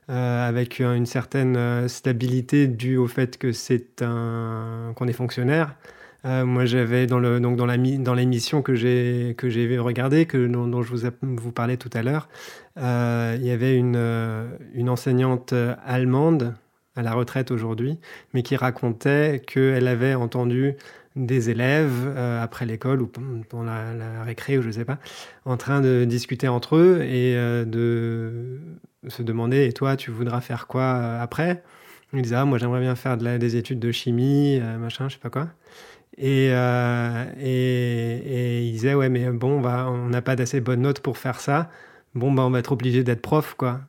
[0.08, 5.76] avec une certaine stabilité due au fait que c'est qu'on est fonctionnaire.
[6.24, 10.94] Euh, moi, j'avais dans donc dans l'émission que j'ai que j'ai regardé, que dont, je
[11.20, 12.28] vous parlais tout à l'heure,
[12.78, 15.54] euh, il y avait euh, une enseignante
[15.84, 16.54] allemande
[16.96, 17.98] à la retraite aujourd'hui,
[18.32, 20.74] mais qui racontait qu'elle avait entendu
[21.16, 24.98] des élèves après l'école ou pendant la, récré ou je ne sais pas,
[25.44, 28.60] en train de discuter entre eux et de
[29.06, 31.62] se demander et toi tu voudras faire quoi après?
[32.12, 35.14] Ils disaient ah moi j'aimerais bien faire de la, des études de chimie machin je
[35.14, 35.50] sais pas quoi.
[36.20, 41.18] Euh, et, et, il disait, ouais, mais bon, on n'a pas d'assez bonnes notes pour
[41.18, 41.70] faire ça.
[42.14, 43.80] Bon, bah, on va être obligé d'être prof, quoi.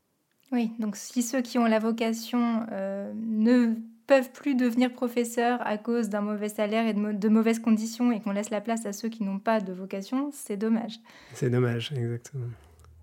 [0.52, 3.76] Oui, donc si ceux qui ont la vocation euh, ne
[4.08, 8.22] peuvent plus devenir professeurs à cause d'un mauvais salaire et de, de mauvaises conditions et
[8.22, 11.00] qu'on laisse la place à ceux qui n'ont pas de vocation, c'est dommage.
[11.34, 12.48] C'est dommage, exactement.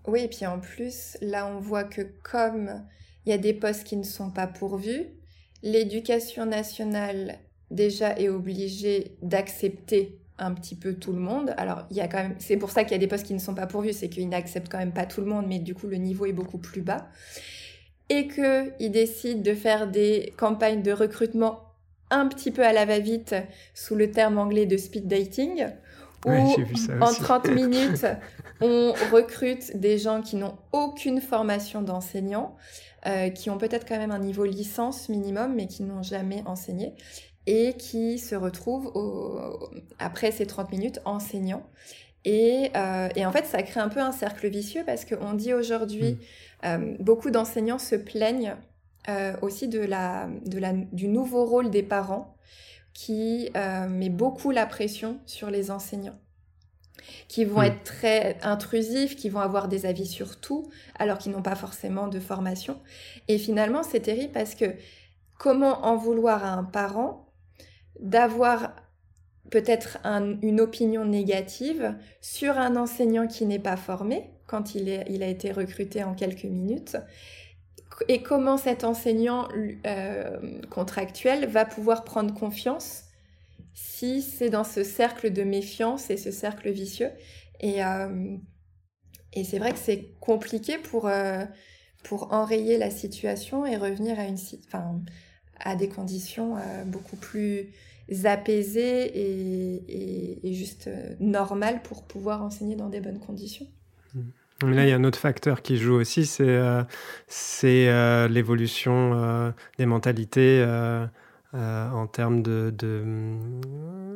[0.07, 2.83] Oui, et puis en plus, là, on voit que comme
[3.25, 5.07] il y a des postes qui ne sont pas pourvus,
[5.61, 7.39] l'éducation nationale
[7.71, 11.53] déjà est obligé d'accepter un petit peu tout le monde.
[11.57, 13.33] Alors, il y a quand même, c'est pour ça qu'il y a des postes qui
[13.33, 15.75] ne sont pas pourvus, c'est qu'ils n'acceptent quand même pas tout le monde, mais du
[15.75, 17.07] coup, le niveau est beaucoup plus bas.
[18.09, 21.61] Et qu'ils décident de faire des campagnes de recrutement
[22.09, 23.35] un petit peu à la va-vite
[23.73, 25.67] sous le terme anglais de speed dating,
[26.25, 28.05] où en 30 minutes,
[28.61, 32.55] on recrute des gens qui n'ont aucune formation d'enseignant,
[33.05, 36.93] euh, qui ont peut-être quand même un niveau licence minimum, mais qui n'ont jamais enseigné
[37.45, 38.91] et qui se retrouve
[39.99, 41.63] après ces 30 minutes enseignant.
[42.25, 45.53] Et, euh, et, en fait, ça crée un peu un cercle vicieux parce qu'on dit
[45.53, 46.65] aujourd'hui, mm.
[46.65, 48.55] euh, beaucoup d'enseignants se plaignent
[49.09, 52.37] euh, aussi de la, de la, du nouveau rôle des parents
[52.93, 53.49] qui
[53.89, 56.19] met beaucoup la pression sur les enseignants
[57.27, 57.65] qui vont mm.
[57.65, 62.07] être très intrusifs, qui vont avoir des avis sur tout, alors qu'ils n'ont pas forcément
[62.07, 62.79] de formation.
[63.27, 64.75] Et finalement, c'est terrible parce que
[65.37, 67.32] comment en vouloir à un parent
[68.03, 68.75] d'avoir
[69.49, 75.23] peut-être une opinion négative sur un enseignant qui n'est pas formé quand il, est, il
[75.23, 76.97] a été recruté en quelques minutes
[78.07, 79.47] et comment cet enseignant
[79.85, 83.03] euh, contractuel va pouvoir prendre confiance
[83.73, 87.11] si c'est dans ce cercle de méfiance et ce cercle vicieux.
[87.59, 88.37] Et, euh,
[89.33, 91.45] et c'est vrai que c'est compliqué pour, euh,
[92.03, 94.37] pour enrayer la situation et revenir à, une,
[94.67, 95.01] enfin,
[95.59, 97.71] à des conditions beaucoup plus
[98.25, 103.65] apaisées et, et, juste euh, normales pour pouvoir enseigner dans des bonnes conditions.
[104.61, 106.83] Là, il y a un autre facteur qui joue aussi, c'est euh,
[107.63, 110.63] euh, l'évolution des mentalités
[111.53, 113.03] en termes de, de,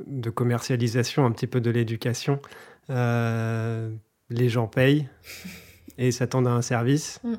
[0.05, 2.39] de, commercialisation un petit peu de l'éducation.
[2.87, 5.09] les gens payent
[5.97, 7.19] et s'attendent à un service.
[7.23, 7.33] Mm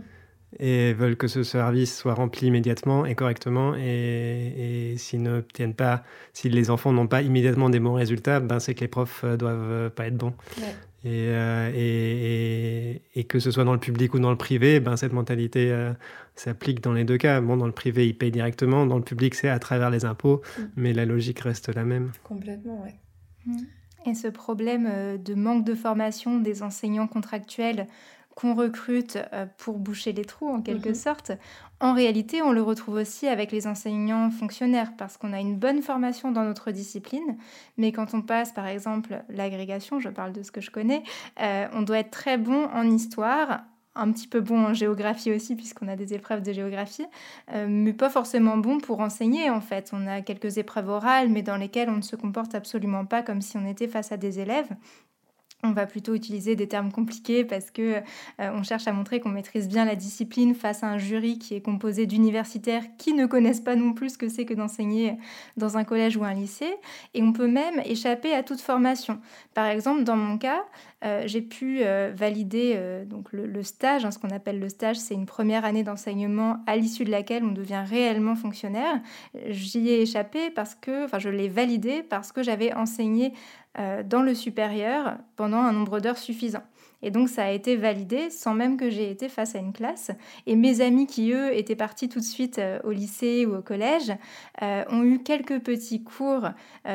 [0.58, 3.74] et veulent que ce service soit rempli immédiatement et correctement.
[3.76, 8.58] Et, et s'ils n'obtiennent pas, si les enfants n'ont pas immédiatement des bons résultats, ben
[8.58, 10.34] c'est que les profs euh, doivent euh, pas être bons.
[11.04, 14.96] Euh, et, et, et, que ce soit dans le public ou dans le privé, ben
[14.96, 15.72] cette mentalité
[16.34, 17.40] s'applique dans les deux cas.
[17.40, 20.42] Bon, dans le privé, ils payent directement, dans le public, c'est à travers les impôts,
[20.58, 20.62] mm.
[20.76, 22.10] mais la logique reste la même.
[22.24, 22.90] Complètement, oui.
[23.46, 24.10] Mm.
[24.10, 27.86] Et ce problème de manque de formation des enseignants contractuels
[28.38, 30.94] qu'on recrute euh, pour boucher les trous en quelque mhm.
[30.94, 31.32] sorte,
[31.80, 35.82] en réalité, on le retrouve aussi avec les enseignants fonctionnaires parce qu'on a une bonne
[35.82, 37.36] formation dans notre discipline,
[37.78, 41.02] mais quand on passe par exemple l'agrégation, je parle de ce que je connais,
[41.42, 43.62] euh, on doit être très bon en histoire,
[43.96, 47.06] un petit peu bon en géographie aussi, puisqu'on a des épreuves de géographie,
[47.54, 49.90] euh, mais pas forcément bon pour enseigner en fait.
[49.92, 53.40] On a quelques épreuves orales, mais dans lesquelles on ne se comporte absolument pas comme
[53.40, 54.68] si on était face à des élèves.
[55.64, 58.00] On va plutôt utiliser des termes compliqués parce que euh,
[58.38, 61.60] on cherche à montrer qu'on maîtrise bien la discipline face à un jury qui est
[61.60, 65.18] composé d'universitaires qui ne connaissent pas non plus ce que c'est que d'enseigner
[65.56, 66.76] dans un collège ou un lycée.
[67.14, 69.20] Et on peut même échapper à toute formation.
[69.54, 70.64] Par exemple, dans mon cas,
[71.04, 74.04] euh, j'ai pu euh, valider donc le, stage.
[74.04, 77.44] Hein, ce qu'on appelle le stage, c'est une première année d'enseignement à l'issue de laquelle
[77.44, 79.00] on devient réellement fonctionnaire.
[79.46, 83.32] J'y ai échappé parce que, enfin, je l'ai validé parce que j'avais enseigné
[83.78, 86.64] euh, dans le supérieur pendant un nombre d'heures suffisant.
[87.02, 90.10] Et donc ça a été validé sans même que j'ai été face à une classe.
[90.46, 93.62] Et mes amis qui, eux, étaient partis tout de suite euh, au lycée ou au
[93.62, 94.12] collège,
[94.62, 96.48] euh, ont eu quelques petits cours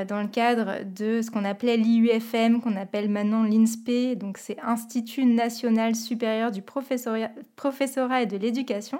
[0.07, 5.25] dans le cadre de ce qu'on appelait l'IUFM, qu'on appelle maintenant l'INSPE, donc c'est Institut
[5.25, 8.99] national supérieur du professorat et de l'éducation.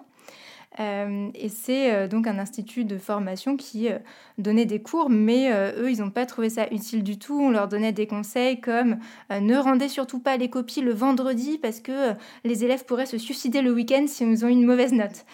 [0.80, 4.00] Euh, et c'est euh, donc un institut de formation qui euh,
[4.38, 7.40] donnait des cours, mais eux, ils n'ont pas trouvé ça utile du tout.
[7.40, 8.98] On leur donnait des conseils comme
[9.30, 12.14] ne rendez surtout pas les copies le vendredi parce que
[12.44, 15.26] les élèves pourraient se suicider le week-end si ils ont une mauvaise note.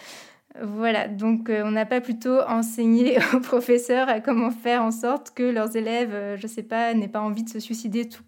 [0.60, 5.44] Voilà, donc on n'a pas plutôt enseigné aux professeurs à comment faire en sorte que
[5.44, 8.24] leurs élèves, je ne sais pas, n'aient pas envie de se suicider tout,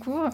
[0.00, 0.28] court.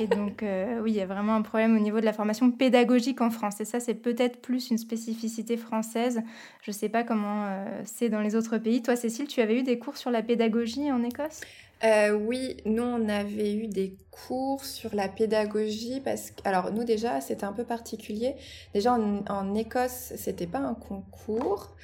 [0.00, 2.50] Et donc euh, oui, il y a vraiment un problème au niveau de la formation
[2.50, 3.60] pédagogique en France.
[3.60, 6.22] Et ça, c'est peut-être plus une spécificité française.
[6.62, 7.48] Je ne sais pas comment
[7.84, 8.82] c'est dans les autres pays.
[8.82, 11.40] Toi, Cécile, tu avais eu des cours sur la pédagogie en Écosse?
[11.82, 16.84] Euh, oui, nous on avait eu des cours sur la pédagogie parce que, alors nous
[16.84, 18.36] déjà c'était un peu particulier.
[18.72, 21.74] Déjà en, en Écosse c'était pas un concours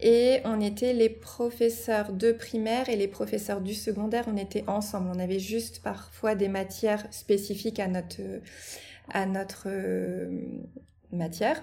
[0.00, 5.10] et on était les professeurs de primaire et les professeurs du secondaire, on était ensemble.
[5.14, 8.20] On avait juste parfois des matières spécifiques à notre
[9.12, 10.30] à notre euh,
[11.12, 11.62] matière,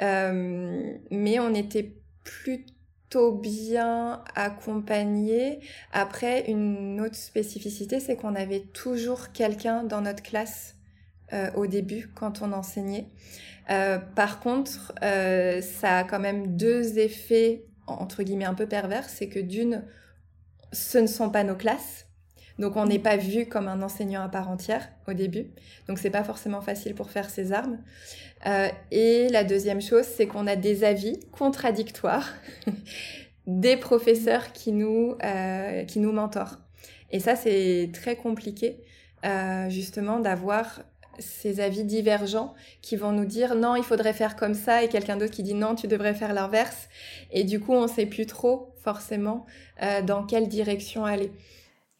[0.00, 2.72] euh, mais on était plutôt
[3.32, 5.60] bien accompagné.
[5.92, 10.76] Après, une autre spécificité, c'est qu'on avait toujours quelqu'un dans notre classe
[11.32, 13.08] euh, au début quand on enseignait.
[13.70, 19.08] Euh, par contre, euh, ça a quand même deux effets entre guillemets un peu pervers.
[19.08, 19.84] C'est que d'une,
[20.72, 22.03] ce ne sont pas nos classes.
[22.58, 25.46] Donc on n'est pas vu comme un enseignant à part entière au début.
[25.88, 27.78] Donc c'est pas forcément facile pour faire ses armes.
[28.46, 32.28] Euh, et la deuxième chose, c'est qu'on a des avis contradictoires
[33.46, 36.58] des professeurs qui nous, euh, qui nous mentorent.
[37.10, 38.80] Et ça, c'est très compliqué,
[39.24, 40.82] euh, justement, d'avoir
[41.20, 45.16] ces avis divergents qui vont nous dire non, il faudrait faire comme ça, et quelqu'un
[45.16, 46.88] d'autre qui dit non, tu devrais faire l'inverse.
[47.30, 49.46] Et du coup, on ne sait plus trop, forcément,
[50.06, 51.30] dans quelle direction aller.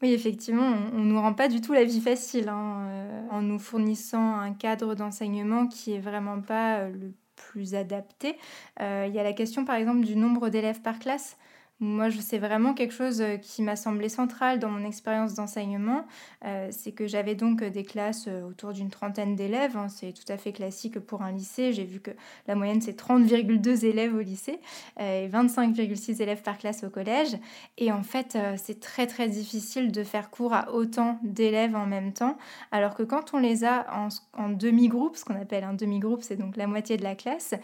[0.04, 3.40] Oui, effectivement, on ne nous rend pas du tout la vie facile hein, euh, en
[3.40, 8.36] nous fournissant un cadre d'enseignement qui est vraiment pas euh, le plus adapté.
[8.82, 11.38] Euh, il y a la question par exemple du nombre d'élèves par classe.
[11.80, 16.06] Moi, sais vraiment quelque chose euh, qui m'a semblé central dans mon expérience d'enseignement,
[16.44, 19.76] euh, c'est que j'avais donc euh, des classes autour d'une trentaine d'élèves.
[19.76, 19.88] Hein.
[19.88, 21.72] c'est tout à fait classique pour un lycée.
[21.72, 22.12] J'ai vu que
[22.46, 24.60] la moyenne c'est 30,2 élèves au lycée
[25.00, 27.36] et 25,6 élèves par classe au collège.
[27.76, 32.12] Et en fait, c'est très très difficile de faire cours à autant d'élèves en même
[32.12, 32.36] temps.
[32.70, 36.36] Alors que quand on les a en, en demi-groupe, ce qu'on appelle un demi-groupe, c'est
[36.36, 37.54] donc la moitié de la classe,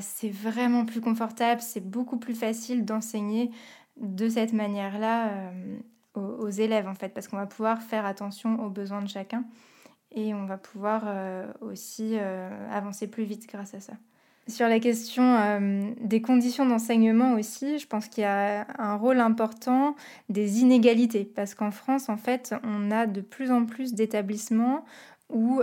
[0.00, 3.37] c'est vraiment plus confortable, c'est beaucoup plus facile d'enseigner
[4.00, 5.78] de cette manière-là euh,
[6.14, 9.44] aux, élèves, en fait, parce qu'on va pouvoir faire attention aux besoins de chacun
[10.14, 13.94] et on va pouvoir euh, aussi euh, avancer plus vite grâce à ça.
[14.46, 15.60] Sur la question
[16.00, 19.94] des conditions d'enseignement aussi, je pense qu'il y a un rôle important
[20.30, 24.86] des inégalités, parce qu'en France, en fait, on a de plus en plus d'établissements
[25.28, 25.60] où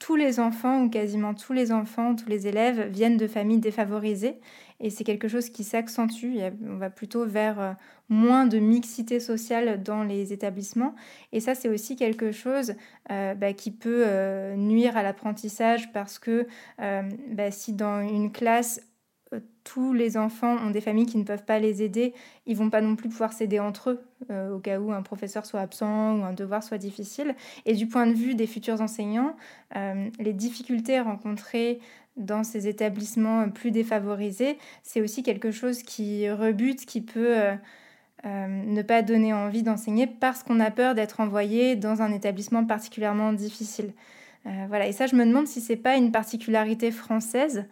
[0.00, 4.40] tous les enfants, ou quasiment tous les enfants, tous les élèves viennent de familles défavorisées
[4.80, 6.38] et c'est quelque chose qui s'accentue.
[6.66, 7.72] On va plutôt vers euh,
[8.08, 10.94] moins de mixité sociale dans les établissements.
[11.32, 12.74] Et ça, c'est aussi quelque chose
[13.10, 16.46] euh, bah, qui peut euh, nuire à l'apprentissage parce que
[16.78, 18.80] bah, si dans une classe,
[19.62, 22.14] tous les enfants ont des familles qui ne peuvent pas les aider,
[22.46, 25.60] ils vont pas non plus pouvoir s'aider entre eux au cas où un professeur soit
[25.60, 27.36] absent ou un devoir soit difficile.
[27.66, 29.36] Et du point de vue des futurs enseignants,
[30.18, 31.80] les difficultés rencontrées
[32.16, 37.54] dans ces établissements plus défavorisés, c'est aussi quelque chose qui rebute, qui peut euh,
[38.26, 42.64] euh, ne pas donner envie d'enseigner parce qu'on a peur d'être envoyé dans un établissement
[42.64, 43.92] particulièrement difficile.
[44.46, 47.66] Euh, voilà, et ça, je me demande si c'est pas une particularité française.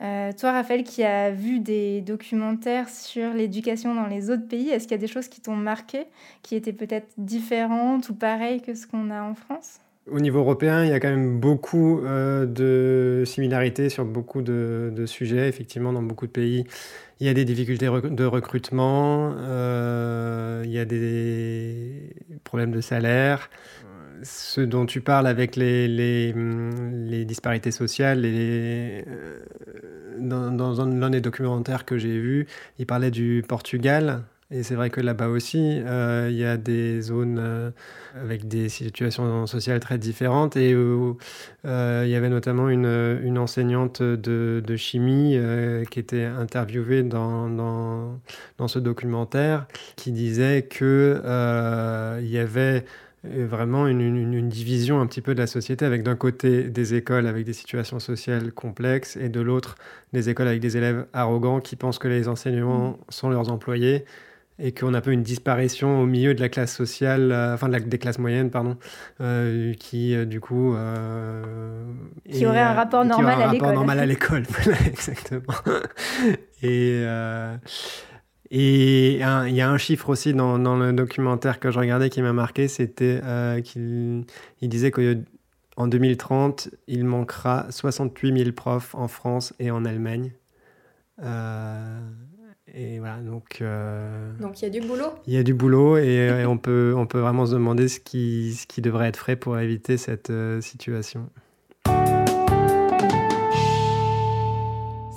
[0.00, 4.92] toi, Raphaël, qui a vu des documentaires sur l'éducation dans les autres pays, est-ce qu'il
[4.92, 6.06] y a des choses qui t'ont marqué,
[6.42, 9.83] qui étaient peut-être différentes ou pareilles que ce qu'on a en France?
[10.10, 15.04] Au niveau européen, il y a quand même beaucoup euh, de similarités sur beaucoup de,
[15.06, 15.48] sujets.
[15.48, 16.64] Effectivement, dans beaucoup de pays,
[17.20, 23.48] il y a des difficultés de recrutement, euh, il y a des problèmes de salaire.
[24.22, 26.34] ce dont tu parles avec les,
[27.24, 29.04] disparités sociales, et
[30.18, 32.46] dans, dans l'un des documentaires que j'ai vu,
[32.78, 34.24] il parlait du Portugal
[34.54, 37.70] et c'est vrai que là-bas aussi, euh, il y a des zones euh,
[38.14, 40.56] avec des situations sociales très différentes.
[40.56, 45.36] Et euh, il y avait notamment une, une enseignante de, de chimie
[45.90, 48.20] qui était interviewée dans, dans,
[48.58, 52.84] dans, ce documentaire, qui disait qu'il il y avait
[53.24, 56.94] vraiment une, une, une, division un petit peu de la société, avec d'un côté des
[56.94, 59.76] écoles avec des situations sociales complexes et de l'autre
[60.12, 62.96] des écoles avec des élèves arrogants qui pensent que les enseignants mmh.
[63.08, 64.04] sont leurs employés
[64.58, 67.68] et qu'on a un peu une disparition au milieu de la classe sociale, euh, enfin
[67.68, 68.76] de la, des classes moyennes, pardon,
[69.20, 70.76] euh, qui euh, du coup...
[72.30, 73.68] qui aurait un rapport normal à l'école.
[73.68, 74.44] rapport normal à l'école,
[74.86, 75.54] exactement.
[76.62, 77.04] et...
[78.50, 82.22] Et il y a un chiffre aussi dans, dans, le documentaire que je regardais qui
[82.22, 83.20] m'a marqué, c'était
[83.64, 84.26] qu'il
[84.60, 90.34] il disait qu'en 2030, il manquera 68 000 profs en France et en Allemagne.
[92.76, 93.58] Et voilà, donc.
[93.60, 95.10] Euh, donc il y a du boulot.
[95.28, 98.54] Il y a du boulot et, on, peut, on peut vraiment se demander ce qui,
[98.54, 101.30] ce qui devrait être fait pour éviter cette euh, situation.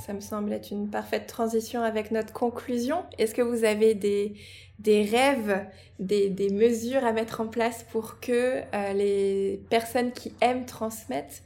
[0.05, 3.03] Ça me semble être une parfaite transition avec notre conclusion.
[3.17, 4.35] Est-ce que vous avez des,
[4.77, 5.65] des rêves,
[5.99, 11.37] des, des, mesures à mettre en place pour que euh, les personnes qui aiment transmettre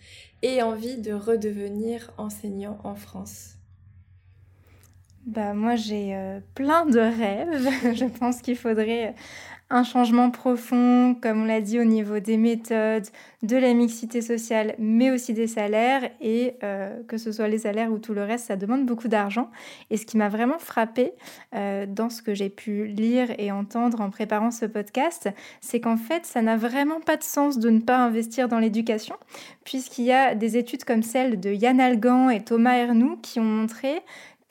[0.44, 3.56] aient envie de redevenir enseignants en France?
[5.26, 7.70] Bah, moi, j'ai euh, plein de rêves.
[7.96, 9.14] je pense qu'il faudrait
[9.72, 13.08] un changement profond, comme on l'a dit, au niveau des méthodes,
[13.42, 16.10] de la mixité sociale, mais aussi des salaires.
[16.20, 19.50] Et euh, que ce soit les salaires ou tout le reste, ça demande beaucoup d'argent.
[19.90, 21.14] Et ce qui m'a vraiment frappé
[21.56, 25.30] euh, dans ce que j'ai pu lire et entendre en préparant ce podcast,
[25.62, 29.16] c'est qu'en fait, ça n'a vraiment pas de sens de ne pas investir dans l'éducation,
[29.64, 33.46] puisqu'il y a des études comme celle de Yann Algan et Thomas Ernoux qui ont
[33.46, 34.02] montré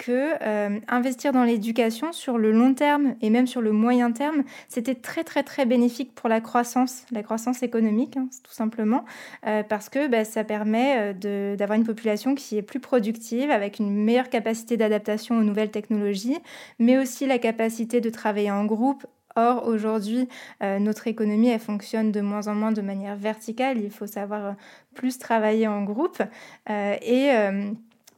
[0.01, 4.44] que euh, investir dans l'éducation sur le long terme et même sur le moyen terme,
[4.66, 9.05] c'était très très très bénéfique pour la croissance, la croissance économique, hein, tout simplement,
[9.46, 13.78] euh, parce que bah, ça permet euh, d'avoir une population qui est plus productive, avec
[13.78, 16.38] une meilleure capacité d'adaptation aux nouvelles technologies,
[16.78, 20.28] mais aussi la capacité de travailler en groupe Or, aujourd'hui,
[20.61, 23.78] notre économie, elle fonctionne de moins en moins de manière verticale.
[23.78, 24.57] Il faut savoir
[24.92, 26.20] plus travailler en groupe.
[26.68, 27.30] et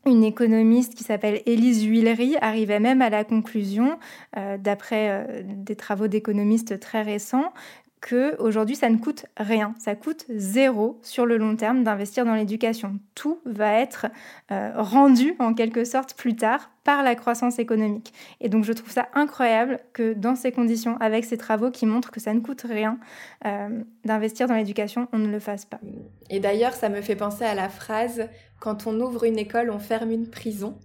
[0.07, 3.99] une économiste qui s'appelle Élise Huillery arrivait même à la conclusion,
[4.37, 7.53] euh, d'après euh, des travaux d'économistes très récents,
[8.01, 12.35] que aujourd'hui ça ne coûte rien, ça coûte zéro sur le long terme d'investir dans
[12.35, 12.99] l'éducation.
[13.15, 14.07] Tout va être
[14.51, 18.13] euh, rendu en quelque sorte plus tard par la croissance économique.
[18.41, 22.11] Et donc je trouve ça incroyable que dans ces conditions, avec ces travaux qui montrent
[22.11, 22.99] que ça ne coûte rien
[24.05, 25.79] d'investir dans l'éducation, on ne le fasse pas.
[26.29, 28.29] Et d'ailleurs, ça me fait penser à la phrase
[28.63, 30.79] quand on ouvre une école, on ferme une prison.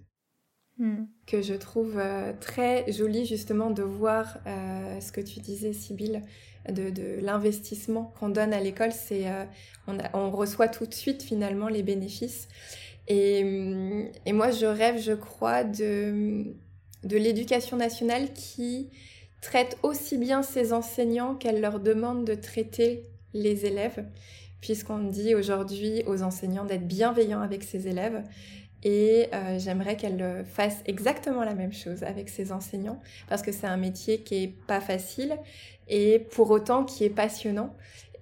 [0.78, 1.04] Hmm.
[1.28, 6.22] Que je trouve euh, très joli justement de voir euh, ce que tu disais, Sybille,
[6.68, 8.90] de, l'investissement qu'on donne à l'école.
[8.90, 9.44] C'est euh,
[9.86, 12.48] on, reçoit tout de suite finalement les bénéfices.
[13.06, 16.46] Et, et moi, je rêve, je crois, de,
[17.04, 18.90] de l'éducation nationale qui
[19.40, 23.04] traite aussi bien ses enseignants qu'elle leur demande de traiter
[23.34, 24.04] les élèves
[24.60, 28.22] puisqu'on dit aujourd'hui aux enseignants d'être bienveillants avec ses élèves.
[28.84, 33.66] Et euh, j'aimerais qu'elle fasse exactement la même chose avec ses enseignants, parce que c'est
[33.66, 35.36] un métier qui est pas facile
[35.88, 37.74] et pour autant qui est passionnant.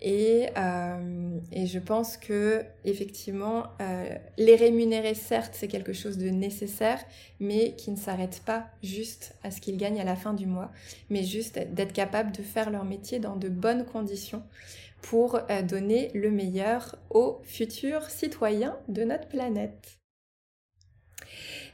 [0.02, 6.28] Et, euh, et je pense que effectivement, euh, les rémunérer, certes, c'est quelque chose de
[6.28, 7.00] nécessaire,
[7.40, 10.70] mais qui ne s'arrête pas juste à ce qu'ils gagnent à la fin du mois,
[11.08, 14.42] mais juste d'être capable de faire leur métier dans de bonnes conditions
[15.08, 19.98] pour euh, donner le meilleur aux futurs citoyens de notre planète.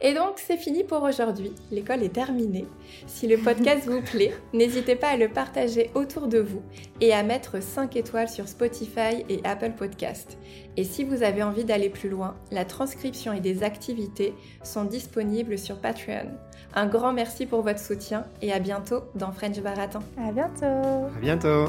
[0.04, 2.66] Et donc c'est fini pour aujourd'hui, l'école est terminée.
[3.06, 6.62] Si le podcast vous plaît, n'hésitez pas à le partager autour de vous
[7.00, 10.36] et à mettre 5 étoiles sur Spotify et Apple Podcast.
[10.76, 15.56] Et si vous avez envie d'aller plus loin, la transcription et des activités sont disponibles
[15.56, 16.30] sur Patreon.
[16.74, 20.00] Un grand merci pour votre soutien et à bientôt dans French Baratin.
[20.18, 20.64] À bientôt.
[20.64, 21.66] À bientôt.